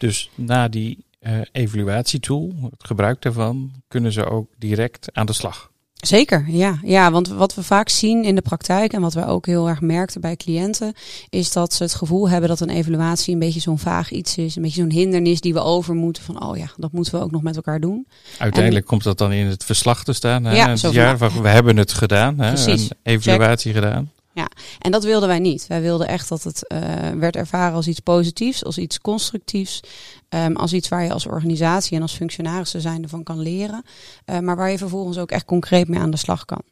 Dus 0.00 0.30
na 0.34 0.68
die 0.68 1.04
uh, 1.20 1.40
evaluatietool, 1.52 2.52
het 2.70 2.84
gebruik 2.84 3.22
daarvan, 3.22 3.70
kunnen 3.88 4.12
ze 4.12 4.24
ook 4.24 4.48
direct 4.58 5.08
aan 5.12 5.26
de 5.26 5.32
slag. 5.32 5.70
Zeker, 5.94 6.44
ja. 6.48 6.78
ja. 6.82 7.10
Want 7.10 7.28
wat 7.28 7.54
we 7.54 7.62
vaak 7.62 7.88
zien 7.88 8.24
in 8.24 8.34
de 8.34 8.40
praktijk 8.42 8.92
en 8.92 9.00
wat 9.00 9.14
we 9.14 9.26
ook 9.26 9.46
heel 9.46 9.68
erg 9.68 9.80
merkten 9.80 10.20
bij 10.20 10.36
cliënten, 10.36 10.92
is 11.28 11.52
dat 11.52 11.74
ze 11.74 11.82
het 11.82 11.94
gevoel 11.94 12.28
hebben 12.28 12.48
dat 12.48 12.60
een 12.60 12.70
evaluatie 12.70 13.32
een 13.32 13.38
beetje 13.38 13.60
zo'n 13.60 13.78
vaag 13.78 14.10
iets 14.10 14.36
is. 14.36 14.56
Een 14.56 14.62
beetje 14.62 14.80
zo'n 14.80 14.90
hindernis 14.90 15.40
die 15.40 15.52
we 15.52 15.60
over 15.60 15.94
moeten. 15.94 16.22
Van 16.22 16.42
oh 16.42 16.56
ja, 16.56 16.66
dat 16.76 16.92
moeten 16.92 17.14
we 17.14 17.24
ook 17.24 17.30
nog 17.30 17.42
met 17.42 17.56
elkaar 17.56 17.80
doen. 17.80 18.06
Uiteindelijk 18.38 18.84
en, 18.84 18.90
komt 18.90 19.02
dat 19.02 19.18
dan 19.18 19.32
in 19.32 19.46
het 19.46 19.64
verslag 19.64 20.04
te 20.04 20.12
staan. 20.12 20.44
Hè? 20.44 20.56
Ja, 20.56 20.68
het 20.68 20.80
jaar 20.92 21.18
van, 21.18 21.42
we 21.42 21.48
hebben 21.48 21.76
het 21.76 21.92
gedaan. 21.92 22.38
Hè? 22.38 22.70
Een 22.70 22.90
evaluatie 23.02 23.72
Check. 23.72 23.82
gedaan. 23.82 24.10
Ja, 24.32 24.48
en 24.78 24.90
dat 24.90 25.04
wilden 25.04 25.28
wij 25.28 25.38
niet. 25.38 25.66
Wij 25.66 25.80
wilden 25.80 26.08
echt 26.08 26.28
dat 26.28 26.42
het 26.42 26.72
uh, 26.72 26.78
werd 27.10 27.36
ervaren 27.36 27.74
als 27.74 27.86
iets 27.86 28.00
positiefs, 28.00 28.64
als 28.64 28.78
iets 28.78 29.00
constructiefs. 29.00 29.80
Um, 30.28 30.56
als 30.56 30.72
iets 30.72 30.88
waar 30.88 31.04
je 31.04 31.12
als 31.12 31.26
organisatie 31.26 31.96
en 31.96 32.02
als 32.02 32.12
functionarissen 32.12 32.80
zijnde 32.80 33.08
van 33.08 33.22
kan 33.22 33.40
leren. 33.40 33.84
Uh, 34.26 34.38
maar 34.38 34.56
waar 34.56 34.70
je 34.70 34.78
vervolgens 34.78 35.18
ook 35.18 35.30
echt 35.30 35.44
concreet 35.44 35.88
mee 35.88 36.00
aan 36.00 36.10
de 36.10 36.16
slag 36.16 36.44
kan. 36.44 36.62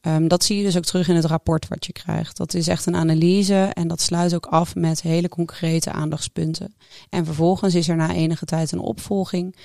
Um, 0.00 0.28
dat 0.28 0.44
zie 0.44 0.56
je 0.56 0.62
dus 0.62 0.76
ook 0.76 0.84
terug 0.84 1.08
in 1.08 1.14
het 1.14 1.24
rapport 1.24 1.68
wat 1.68 1.86
je 1.86 1.92
krijgt. 1.92 2.36
Dat 2.36 2.54
is 2.54 2.68
echt 2.68 2.86
een 2.86 2.96
analyse 2.96 3.70
en 3.72 3.88
dat 3.88 4.00
sluit 4.00 4.34
ook 4.34 4.46
af 4.46 4.74
met 4.74 5.02
hele 5.02 5.28
concrete 5.28 5.92
aandachtspunten. 5.92 6.74
En 7.08 7.24
vervolgens 7.24 7.74
is 7.74 7.88
er 7.88 7.96
na 7.96 8.12
enige 8.12 8.44
tijd 8.44 8.72
een 8.72 8.78
opvolging. 8.78 9.56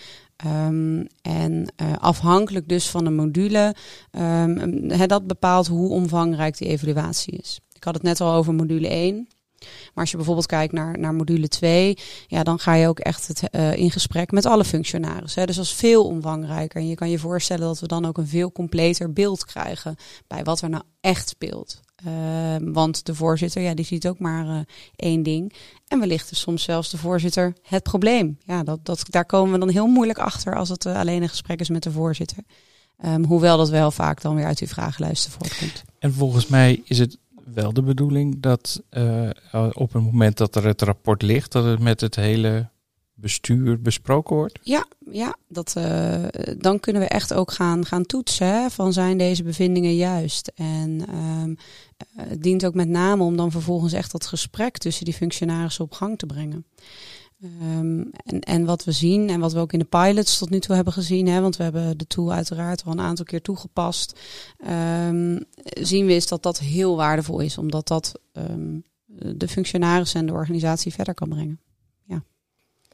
Um, 0.45 1.07
en 1.21 1.73
uh, 1.81 1.93
afhankelijk 1.97 2.67
dus 2.67 2.89
van 2.89 3.03
de 3.03 3.09
module, 3.09 3.75
he, 4.87 5.05
dat 5.05 5.27
bepaalt 5.27 5.67
hoe 5.67 5.89
omvangrijk 5.89 6.57
die 6.57 6.67
evaluatie 6.67 7.33
is. 7.33 7.59
Ik 7.73 7.83
had 7.83 7.93
het 7.93 8.03
net 8.03 8.21
al 8.21 8.33
over 8.33 8.53
module 8.53 8.87
1. 8.87 9.27
Maar 9.59 10.03
als 10.03 10.11
je 10.11 10.17
bijvoorbeeld 10.17 10.47
kijkt 10.47 10.73
naar, 10.73 10.99
naar 10.99 11.13
module 11.13 11.47
2, 11.47 11.97
ja, 12.27 12.43
dan 12.43 12.59
ga 12.59 12.73
je 12.73 12.87
ook 12.87 12.99
echt 12.99 13.27
het, 13.27 13.43
uh, 13.51 13.75
in 13.75 13.91
gesprek 13.91 14.31
met 14.31 14.45
alle 14.45 14.65
functionarissen. 14.65 15.47
Dus 15.47 15.55
dat 15.55 15.65
is 15.65 15.73
veel 15.73 16.05
omvangrijker. 16.05 16.81
En 16.81 16.87
je 16.87 16.95
kan 16.95 17.09
je 17.09 17.19
voorstellen 17.19 17.67
dat 17.67 17.79
we 17.79 17.87
dan 17.87 18.05
ook 18.05 18.17
een 18.17 18.27
veel 18.27 18.51
completer 18.51 19.13
beeld 19.13 19.45
krijgen 19.45 19.95
bij 20.27 20.43
wat 20.43 20.61
er 20.61 20.69
nou 20.69 20.83
echt 21.01 21.29
speelt. 21.29 21.81
Ehm, 22.05 22.71
want 22.71 23.05
de 23.05 23.15
voorzitter, 23.15 23.61
ja, 23.61 23.73
die 23.73 23.85
ziet 23.85 24.07
ook 24.07 24.19
maar 24.19 24.45
uh, 24.45 24.59
één 24.95 25.23
ding. 25.23 25.53
En 25.87 25.99
wellicht 25.99 26.31
is 26.31 26.39
soms 26.39 26.63
zelfs 26.63 26.89
de 26.89 26.97
voorzitter 26.97 27.53
het 27.61 27.83
probleem. 27.83 28.37
Ja, 28.45 28.63
dat, 28.63 28.85
dat, 28.85 29.05
daar 29.09 29.25
komen 29.25 29.53
we 29.53 29.59
dan 29.59 29.69
heel 29.69 29.87
moeilijk 29.87 30.19
achter 30.19 30.55
als 30.55 30.69
het 30.69 30.85
uh, 30.85 30.99
alleen 30.99 31.21
een 31.21 31.29
gesprek 31.29 31.59
is 31.59 31.69
met 31.69 31.83
de 31.83 31.91
voorzitter. 31.91 32.43
Um, 33.05 33.25
hoewel 33.25 33.57
dat 33.57 33.69
wel 33.69 33.91
vaak 33.91 34.21
dan 34.21 34.35
weer 34.35 34.45
uit 34.45 34.59
uw 34.59 34.67
vragenlijsten 34.67 35.31
voortkomt. 35.31 35.83
En 35.99 36.13
volgens 36.13 36.47
mij 36.47 36.81
is 36.83 36.99
het 36.99 37.17
wel 37.53 37.73
de 37.73 37.81
bedoeling 37.81 38.39
dat 38.39 38.81
op 39.73 39.93
het 39.93 40.03
moment 40.03 40.37
dat 40.37 40.55
er 40.55 40.65
het 40.65 40.81
rapport 40.81 41.21
ligt, 41.21 41.51
dat 41.51 41.65
het 41.65 41.79
met 41.79 42.01
het 42.01 42.15
hele 42.15 42.69
bestuur 43.19 43.81
besproken 43.81 44.35
wordt? 44.35 44.59
Ja, 44.63 44.85
ja 45.09 45.35
dat, 45.47 45.73
uh, 45.77 46.23
dan 46.57 46.79
kunnen 46.79 47.01
we 47.01 47.07
echt 47.07 47.33
ook 47.33 47.51
gaan, 47.51 47.85
gaan 47.85 48.05
toetsen 48.05 48.71
van 48.71 48.93
zijn 48.93 49.17
deze 49.17 49.43
bevindingen 49.43 49.95
juist. 49.95 50.51
En 50.55 51.05
um, 51.15 51.57
het 52.15 52.43
dient 52.43 52.65
ook 52.65 52.73
met 52.73 52.87
name 52.87 53.23
om 53.23 53.37
dan 53.37 53.51
vervolgens 53.51 53.93
echt 53.93 54.11
dat 54.11 54.25
gesprek 54.25 54.77
tussen 54.77 55.05
die 55.05 55.13
functionarissen 55.13 55.83
op 55.83 55.91
gang 55.91 56.17
te 56.17 56.25
brengen. 56.25 56.65
Um, 57.43 58.09
en, 58.23 58.39
en 58.39 58.65
wat 58.65 58.83
we 58.83 58.91
zien 58.91 59.29
en 59.29 59.39
wat 59.39 59.53
we 59.53 59.59
ook 59.59 59.73
in 59.73 59.79
de 59.79 59.85
pilots 59.85 60.37
tot 60.37 60.49
nu 60.49 60.59
toe 60.59 60.75
hebben 60.75 60.93
gezien, 60.93 61.27
hè, 61.27 61.41
want 61.41 61.57
we 61.57 61.63
hebben 61.63 61.97
de 61.97 62.07
tool 62.07 62.31
uiteraard 62.31 62.83
al 62.85 62.91
een 62.91 62.99
aantal 62.99 63.25
keer 63.25 63.41
toegepast, 63.41 64.19
um, 65.09 65.43
zien 65.81 66.05
we 66.05 66.13
is 66.13 66.27
dat 66.27 66.43
dat 66.43 66.59
heel 66.59 66.95
waardevol 66.95 67.39
is, 67.39 67.57
omdat 67.57 67.87
dat 67.87 68.19
de 69.35 69.47
functionarissen 69.47 70.19
en 70.19 70.25
de 70.25 70.33
organisatie 70.33 70.93
verder 70.93 71.13
kan 71.13 71.29
brengen. 71.29 71.59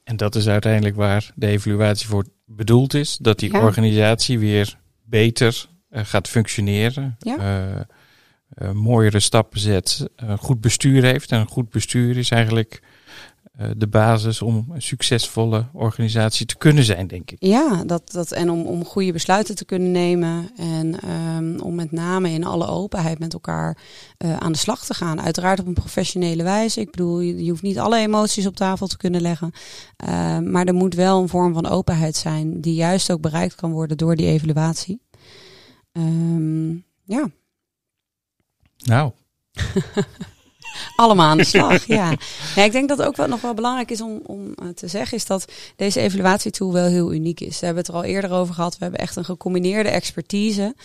En 0.03 0.17
dat 0.17 0.35
is 0.35 0.47
uiteindelijk 0.47 0.95
waar 0.95 1.31
de 1.35 1.47
evaluatie 1.47 2.07
voor 2.07 2.25
bedoeld 2.45 2.93
is, 2.93 3.17
dat 3.17 3.39
die 3.39 3.51
ja. 3.51 3.61
organisatie 3.61 4.39
weer 4.39 4.77
beter 5.03 5.65
uh, 5.91 6.01
gaat 6.03 6.27
functioneren. 6.27 7.15
Ja. 7.19 7.37
Uh, 7.37 7.81
uh, 8.57 8.71
mooiere 8.71 9.19
stappen 9.19 9.59
zet, 9.59 10.07
goed 10.37 10.61
bestuur 10.61 11.03
heeft. 11.03 11.31
En 11.31 11.39
een 11.39 11.47
goed 11.47 11.69
bestuur 11.69 12.17
is 12.17 12.29
eigenlijk 12.29 12.81
de 13.77 13.87
basis 13.87 14.41
om 14.41 14.65
een 14.69 14.81
succesvolle 14.81 15.65
organisatie 15.73 16.45
te 16.45 16.57
kunnen 16.57 16.83
zijn, 16.83 17.07
denk 17.07 17.31
ik. 17.31 17.37
Ja, 17.39 17.83
dat, 17.83 18.11
dat, 18.11 18.31
en 18.31 18.49
om, 18.49 18.65
om 18.65 18.85
goede 18.85 19.11
besluiten 19.11 19.55
te 19.55 19.65
kunnen 19.65 19.91
nemen. 19.91 20.49
En 20.57 21.09
um, 21.09 21.59
om 21.59 21.75
met 21.75 21.91
name 21.91 22.29
in 22.29 22.45
alle 22.45 22.67
openheid 22.67 23.19
met 23.19 23.33
elkaar 23.33 23.77
uh, 24.17 24.37
aan 24.37 24.51
de 24.51 24.57
slag 24.57 24.85
te 24.85 24.93
gaan. 24.93 25.21
Uiteraard 25.21 25.59
op 25.59 25.67
een 25.67 25.73
professionele 25.73 26.43
wijze. 26.43 26.79
Ik 26.79 26.91
bedoel, 26.91 27.19
je, 27.19 27.43
je 27.43 27.49
hoeft 27.49 27.61
niet 27.61 27.79
alle 27.79 27.97
emoties 27.97 28.45
op 28.45 28.55
tafel 28.55 28.87
te 28.87 28.97
kunnen 28.97 29.21
leggen. 29.21 29.51
Uh, 30.07 30.39
maar 30.39 30.65
er 30.65 30.73
moet 30.73 30.95
wel 30.95 31.21
een 31.21 31.29
vorm 31.29 31.53
van 31.53 31.65
openheid 31.65 32.15
zijn, 32.15 32.61
die 32.61 32.73
juist 32.73 33.11
ook 33.11 33.21
bereikt 33.21 33.55
kan 33.55 33.71
worden 33.71 33.97
door 33.97 34.15
die 34.15 34.27
evaluatie. 34.27 35.01
Um, 35.91 36.85
ja. 37.03 37.29
Nou. 38.77 39.11
allemaal 40.95 41.29
aan 41.29 41.37
de 41.37 41.43
slag. 41.53 41.85
ja. 41.85 42.13
ja, 42.55 42.63
ik 42.63 42.71
denk 42.71 42.89
dat 42.89 43.01
ook 43.01 43.15
wat 43.15 43.27
nog 43.27 43.41
wel 43.41 43.53
belangrijk 43.53 43.91
is 43.91 44.01
om, 44.01 44.21
om 44.25 44.45
uh, 44.45 44.69
te 44.75 44.87
zeggen, 44.87 45.17
is 45.17 45.25
dat 45.25 45.45
deze 45.75 45.99
evaluatietool 45.99 46.73
wel 46.73 46.85
heel 46.85 47.13
uniek 47.13 47.39
is. 47.39 47.59
We 47.59 47.65
hebben 47.65 47.83
het 47.83 47.93
er 47.93 47.97
al 47.99 48.03
eerder 48.03 48.31
over 48.31 48.53
gehad. 48.53 48.73
We 48.77 48.83
hebben 48.83 48.99
echt 48.99 49.15
een 49.15 49.25
gecombineerde 49.25 49.89
expertise. 49.89 50.75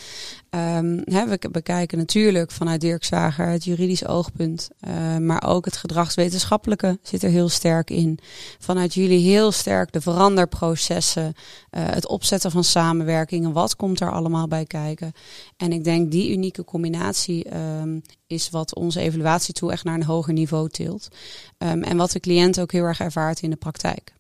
Um, 0.50 1.02
hè, 1.04 1.26
we 1.26 1.38
bekijken 1.50 1.98
natuurlijk 1.98 2.50
vanuit 2.50 2.80
Dirk 2.80 3.04
Zwager 3.04 3.48
het 3.48 3.64
juridisch 3.64 4.06
oogpunt, 4.06 4.68
uh, 4.88 5.16
maar 5.16 5.44
ook 5.46 5.64
het 5.64 5.76
gedragswetenschappelijke 5.76 6.98
zit 7.02 7.22
er 7.22 7.30
heel 7.30 7.48
sterk 7.48 7.90
in. 7.90 8.18
Vanuit 8.58 8.94
jullie 8.94 9.30
heel 9.30 9.52
sterk 9.52 9.92
de 9.92 10.00
veranderprocessen, 10.00 11.24
uh, 11.24 11.32
het 11.70 12.08
opzetten 12.08 12.50
van 12.50 12.64
samenwerkingen, 12.64 13.52
wat 13.52 13.76
komt 13.76 14.00
er 14.00 14.12
allemaal 14.12 14.48
bij 14.48 14.64
kijken. 14.64 15.12
En 15.56 15.72
ik 15.72 15.84
denk 15.84 16.10
die 16.10 16.32
unieke 16.32 16.64
combinatie 16.64 17.56
um, 17.56 18.02
is 18.28 18.50
wat 18.50 18.74
onze 18.74 19.00
evaluatietool 19.00 19.72
echt 19.72 19.84
naar 19.84 19.94
een 19.94 20.04
hoger 20.04 20.32
niveau 20.32 20.68
tilt. 20.68 21.08
Um, 21.58 21.82
en 21.82 21.96
wat 21.96 22.10
de 22.10 22.20
cliënt 22.20 22.60
ook 22.60 22.72
heel 22.72 22.84
erg 22.84 23.00
ervaart 23.00 23.42
in 23.42 23.50
de 23.50 23.56
praktijk 23.56 24.12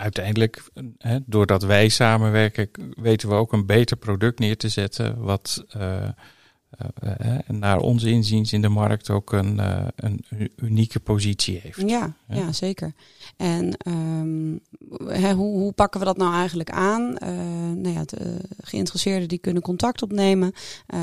uiteindelijk, 0.00 0.70
hè, 0.98 1.18
doordat 1.26 1.62
wij 1.62 1.88
samenwerken, 1.88 2.70
weten 2.96 3.28
we 3.28 3.34
ook 3.34 3.52
een 3.52 3.66
beter 3.66 3.96
product 3.96 4.38
neer 4.38 4.56
te 4.56 4.68
zetten. 4.68 5.22
Wat 5.22 5.64
uh, 5.76 6.08
naar 7.46 7.78
ons 7.78 8.02
inziens 8.02 8.52
in 8.52 8.62
de 8.62 8.68
markt 8.68 9.10
ook 9.10 9.32
een, 9.32 9.56
uh, 9.56 9.84
een 9.96 10.24
unieke 10.56 11.00
positie 11.00 11.58
heeft. 11.62 11.80
Ja, 11.80 12.14
ja. 12.28 12.36
ja 12.36 12.52
zeker. 12.52 12.92
En 13.36 13.76
um, 13.88 14.60
hè, 15.06 15.32
hoe, 15.32 15.58
hoe, 15.58 15.72
pakken 15.72 16.00
we 16.00 16.06
dat 16.06 16.16
nou 16.16 16.34
eigenlijk 16.34 16.70
aan? 16.70 17.12
nou 17.80 17.88
ja, 17.88 18.02
de 18.04 18.40
geïnteresseerden 18.60 19.28
die 19.28 19.38
kunnen 19.38 19.62
contact 19.62 20.02
opnemen. 20.02 20.52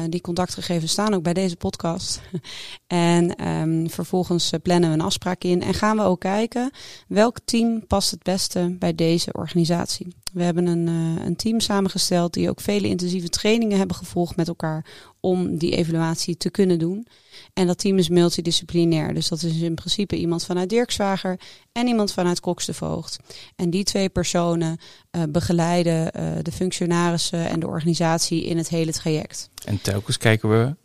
die 0.10 0.22
contactgegevens 0.22 0.92
staan 0.92 1.14
ook 1.14 1.24
bij 1.24 1.34
deze 1.34 1.56
podcast. 1.56 2.22
en 2.88 3.48
um, 3.48 3.90
vervolgens 3.90 4.54
plannen 4.62 4.90
we 4.90 4.96
een 4.96 5.02
afspraak 5.02 5.44
in 5.44 5.62
en 5.62 5.74
gaan 5.74 5.98
we 5.98 6.04
ook 6.04 6.20
kijken 6.20 6.72
welk 7.08 7.38
team 7.46 7.88
past 7.88 8.12
het 8.12 8.24
beste 8.24 8.76
bij 8.80 8.96
deze 8.96 9.34
organisatie. 9.34 10.08
We 10.34 10.44
hebben 10.44 10.66
een, 10.66 10.88
uh, 10.88 11.26
een 11.26 11.36
team 11.36 11.60
samengesteld 11.60 12.34
die 12.34 12.50
ook 12.50 12.62
vele 12.62 12.88
intensieve 12.88 13.30
trainingen 13.30 13.78
hebben 13.78 13.96
gevolgd 13.96 14.36
met 14.36 14.48
elkaar 14.48 14.86
om 15.20 15.58
die 15.58 15.76
evaluatie 15.76 16.38
te 16.38 16.50
kunnen 16.50 16.80
doen. 16.80 17.08
En 17.54 17.68
dat 17.68 17.78
team 17.78 17.98
is 17.98 18.10
multidisciplinair. 18.10 19.14
Dus 19.14 19.28
dat 19.28 19.44
is 19.44 19.62
in 19.62 19.76
principe 19.76 20.16
iemand 20.16 20.46
vanuit 20.46 20.70
Dirkswager 20.70 21.40
en 21.72 21.88
iemand 21.88 22.14
vanuit 22.14 22.40
Cox 22.40 22.66
de 22.66 22.74
Voogd. 22.74 23.20
En 23.56 23.70
die 23.70 23.84
twee 23.84 24.10
personen 24.10 24.78
uh, 25.12 25.24
begeleiden 25.30 26.12
uh, 26.20 26.32
de 26.42 26.52
functionarissen 26.52 27.50
en 27.50 27.60
de 27.60 27.68
organisatie 27.68 28.46
in 28.46 28.58
het 28.58 28.70
hele 28.70 28.92
traject. 28.92 29.50
En 29.66 29.82
telkens 29.82 30.18
kijken 30.18 30.50
we 30.50 30.76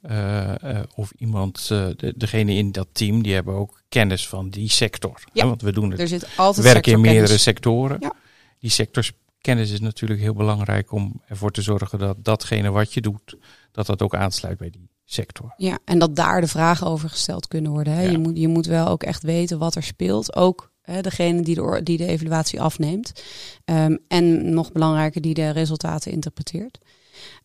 of 0.95 1.13
iemand, 1.19 1.69
de, 1.69 2.15
degene 2.17 2.55
in 2.55 2.73
dat 2.73 2.89
team, 2.93 3.23
die 3.23 3.35
hebben 3.35 3.55
ook 3.55 3.83
kennis 3.89 4.29
van 4.29 4.51
die 4.51 4.71
sector. 4.71 5.25
Ja, 5.33 5.47
want 5.47 5.63
we 5.63 5.73
doen 5.73 5.91
het 5.91 6.01
er 6.01 6.09
zit 6.09 6.27
altijd 6.37 6.67
werken 6.67 6.93
in 6.93 7.01
meerdere 7.01 7.39
sectoren. 7.39 7.97
Ja. 8.01 8.13
Die 8.59 8.71
sectors 8.71 9.13
kennis 9.43 9.71
is 9.71 9.81
natuurlijk 9.81 10.21
heel 10.21 10.35
belangrijk 10.35 10.93
om 10.93 11.23
ervoor 11.27 11.51
te 11.51 11.63
zorgen 11.63 11.99
dat 11.99 12.25
datgene 12.25 12.71
wat 12.71 12.93
je 12.93 13.01
doet, 13.01 13.37
dat 13.73 13.87
dat 13.87 14.03
ook 14.03 14.15
aansluit 14.15 14.59
bij 14.59 14.71
die 14.71 14.89
sector. 15.05 15.55
Ja, 15.57 15.79
en 15.85 15.99
dat 15.99 16.17
daar 16.17 16.41
de 16.41 16.47
vragen 16.47 16.87
over 16.87 17.09
gesteld 17.09 17.49
kunnen 17.49 17.71
worden. 17.71 17.93
Hè? 17.93 18.03
Ja. 18.03 18.11
Je, 18.11 18.19
moet, 18.19 18.39
je 18.39 18.49
moet 18.49 18.67
wel 18.67 18.87
ook 18.87 19.03
echt 19.03 19.23
weten 19.23 19.59
wat 19.59 19.75
er 19.75 19.83
speelt. 19.83 20.37
Ook 20.37 20.73
hè, 20.83 21.01
degene 21.01 21.43
die 21.43 21.55
de, 21.55 21.81
die 21.83 21.97
de 21.97 22.07
evaluatie 22.07 22.61
afneemt. 22.61 23.23
Um, 23.65 23.99
en 24.09 24.55
nog 24.55 24.73
belangrijker, 24.73 25.21
die 25.21 25.35
de 25.35 25.51
resultaten 25.51 26.13
interpreteert. 26.13 26.79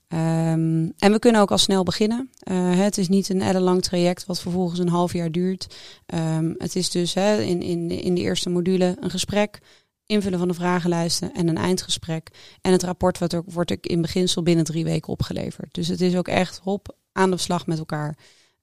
Um, 0.08 0.94
en 0.98 1.12
we 1.12 1.20
kunnen 1.20 1.42
ook 1.42 1.52
al 1.52 1.58
snel 1.58 1.84
beginnen. 1.84 2.30
Uh, 2.52 2.80
het 2.80 2.98
is 2.98 3.08
niet 3.08 3.30
een 3.30 3.42
ellenlang 3.42 3.84
traject 3.84 4.26
wat 4.26 4.42
vervolgens 4.42 4.80
een 4.80 4.90
half 4.90 5.14
jaar 5.14 5.32
duurt. 5.32 5.76
Um, 6.06 6.56
het 6.58 6.76
is 6.76 6.90
dus 6.90 7.14
hè, 7.14 7.42
in, 7.42 7.62
in, 7.62 7.90
in 7.90 8.16
de 8.16 8.22
eerste 8.22 8.50
module 8.50 8.98
een 9.00 9.10
gesprek, 9.10 9.60
invullen 10.08 10.40
van 10.40 10.48
de 10.48 10.54
vragenlijsten 10.54 11.34
en 11.34 11.48
een 11.48 11.58
eindgesprek. 11.58 12.30
En 12.62 12.72
het 12.72 12.84
rapport 12.84 13.18
wordt, 13.20 13.36
ook, 13.36 13.52
wordt 13.52 13.72
ook 13.72 13.86
in 13.86 14.02
beginsel 14.02 14.44
binnen 14.44 14.66
drie 14.66 14.84
weken 14.84 15.10
opgeleverd. 15.14 15.74
Dus 15.74 15.88
het 15.88 16.02
is 16.02 16.16
ook 16.16 16.28
echt 16.28 16.60
hop 16.64 16.96
aan 17.12 17.32
de 17.32 17.38
slag 17.38 17.68
met 17.68 17.78
elkaar. 17.78 18.18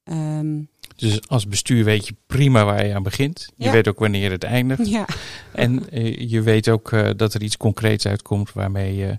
Um, 0.04 0.68
dus 0.96 1.28
als 1.28 1.46
bestuur 1.48 1.84
weet 1.84 2.06
je 2.06 2.14
prima 2.26 2.64
waar 2.64 2.86
je 2.86 2.94
aan 2.94 3.02
begint. 3.02 3.48
Je 3.56 3.64
Ja. 3.64 3.72
weet 3.72 3.88
ook 3.88 3.98
wanneer 3.98 4.30
het 4.30 4.44
eindigt. 4.44 4.86
ja. 4.88 5.06
En 5.52 5.82
uh, 5.98 6.30
je 6.30 6.42
weet 6.42 6.68
ook 6.68 6.90
uh, 6.92 7.10
dat 7.16 7.34
er 7.34 7.42
iets 7.42 7.56
concreets 7.56 8.06
uitkomt 8.06 8.52
waarmee 8.52 8.94
je 8.96 9.18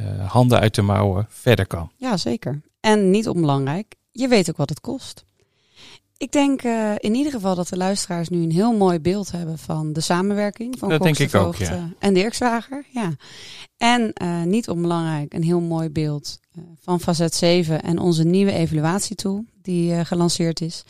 uh, 0.00 0.30
handen 0.30 0.60
uit 0.60 0.74
de 0.74 0.82
mouwen 0.82 1.26
verder 1.28 1.66
kan. 1.66 1.90
ja, 1.96 2.16
zeker. 2.16 2.60
En 2.80 3.10
niet 3.10 3.28
onbelangrijk, 3.28 3.94
je 4.12 4.28
weet 4.28 4.50
ook 4.50 4.56
wat 4.56 4.68
het 4.68 4.80
kost. 4.80 5.24
Ik 6.22 6.32
denk 6.32 6.62
uh, 6.64 6.92
in 6.98 7.14
ieder 7.14 7.32
geval 7.32 7.54
dat 7.54 7.68
de 7.68 7.76
luisteraars 7.76 8.28
nu 8.28 8.42
een 8.42 8.50
heel 8.50 8.72
mooi 8.72 9.00
beeld 9.00 9.32
hebben 9.32 9.58
van 9.58 9.92
de 9.92 10.00
samenwerking 10.00 10.78
van 10.78 10.88
Dat 10.88 11.02
denk 11.02 11.16
de 11.16 11.22
ik 11.22 11.34
ook, 11.34 11.42
Voogd, 11.42 11.58
ja. 11.58 11.70
eh, 11.70 11.82
en 11.98 12.14
Dirkswager. 12.14 12.84
Ja. 12.90 13.16
En 13.76 14.12
uh, 14.22 14.42
niet 14.42 14.68
onbelangrijk, 14.68 15.34
een 15.34 15.42
heel 15.42 15.60
mooi 15.60 15.90
beeld 15.90 16.38
van 16.80 17.00
Facet 17.00 17.34
7 17.34 17.82
en 17.82 17.98
onze 17.98 18.24
nieuwe 18.24 18.52
evaluatietool 18.52 19.44
die 19.62 19.92
uh, 19.92 20.00
gelanceerd 20.04 20.60
is. 20.60 20.84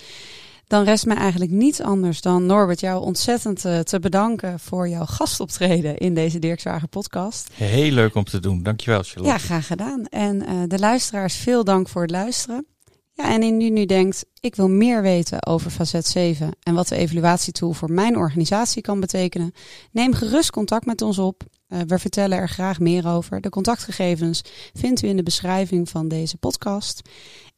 Dan 0.66 0.84
rest 0.84 1.06
mij 1.06 1.16
eigenlijk 1.16 1.50
niets 1.50 1.80
anders 1.80 2.20
dan 2.20 2.46
Norbert 2.46 2.80
jou 2.80 3.02
ontzettend 3.02 3.60
te 3.60 3.98
bedanken 4.00 4.60
voor 4.60 4.88
jouw 4.88 5.04
gastoptreden 5.06 5.98
in 5.98 6.14
deze 6.14 6.38
Dirkswager 6.38 6.88
podcast. 6.88 7.48
Heel 7.52 7.90
leuk 7.90 8.14
om 8.14 8.24
te 8.24 8.40
doen. 8.40 8.62
Dankjewel, 8.62 9.02
Charlotte. 9.02 9.32
Ja, 9.32 9.38
graag 9.38 9.66
gedaan. 9.66 10.06
En 10.06 10.68
de 10.68 10.78
luisteraars, 10.78 11.34
veel 11.34 11.64
dank 11.64 11.88
voor 11.88 12.02
het 12.02 12.10
luisteren. 12.10 12.66
Ja, 13.14 13.31
en 13.31 13.42
indien 13.42 13.77
u 13.77 13.87
denkt, 13.87 14.25
ik 14.40 14.57
wil 14.57 14.68
meer 14.68 15.03
weten 15.03 15.46
over 15.46 15.70
facet 15.70 16.07
7 16.07 16.51
en 16.62 16.75
wat 16.75 16.88
de 16.88 16.96
evaluatietool 16.96 17.72
voor 17.72 17.92
mijn 17.92 18.16
organisatie 18.16 18.83
kan 18.83 19.01
betekenen, 19.01 19.53
neem 19.90 20.14
gerust 20.14 20.51
contact 20.51 20.87
met 20.87 21.03
ons 21.03 21.18
op. 21.18 21.42
Uh, 21.68 21.81
we 21.87 21.98
vertellen 21.98 22.38
er 22.38 22.48
graag 22.48 22.81
meer 22.81 23.09
over. 23.09 23.40
De 23.40 23.48
contactgegevens 23.48 24.42
vindt 24.72 25.03
u 25.03 25.09
in 25.09 25.16
de 25.16 25.22
beschrijving 25.22 25.88
van 25.88 26.09
deze 26.09 26.37
podcast. 26.37 27.09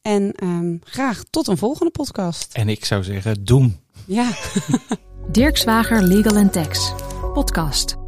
En 0.02 0.34
um, 0.44 0.78
graag 0.84 1.22
tot 1.30 1.46
een 1.46 1.58
volgende 1.58 1.90
podcast. 1.90 2.52
En 2.52 2.68
ik 2.68 2.84
zou 2.84 3.04
zeggen, 3.04 3.44
doen. 3.44 3.76
Ja. 4.06 4.30
Dirk 5.32 5.56
Zwager 5.56 6.02
Legal 6.02 6.50
Tax, 6.50 6.92
podcast. 7.32 8.03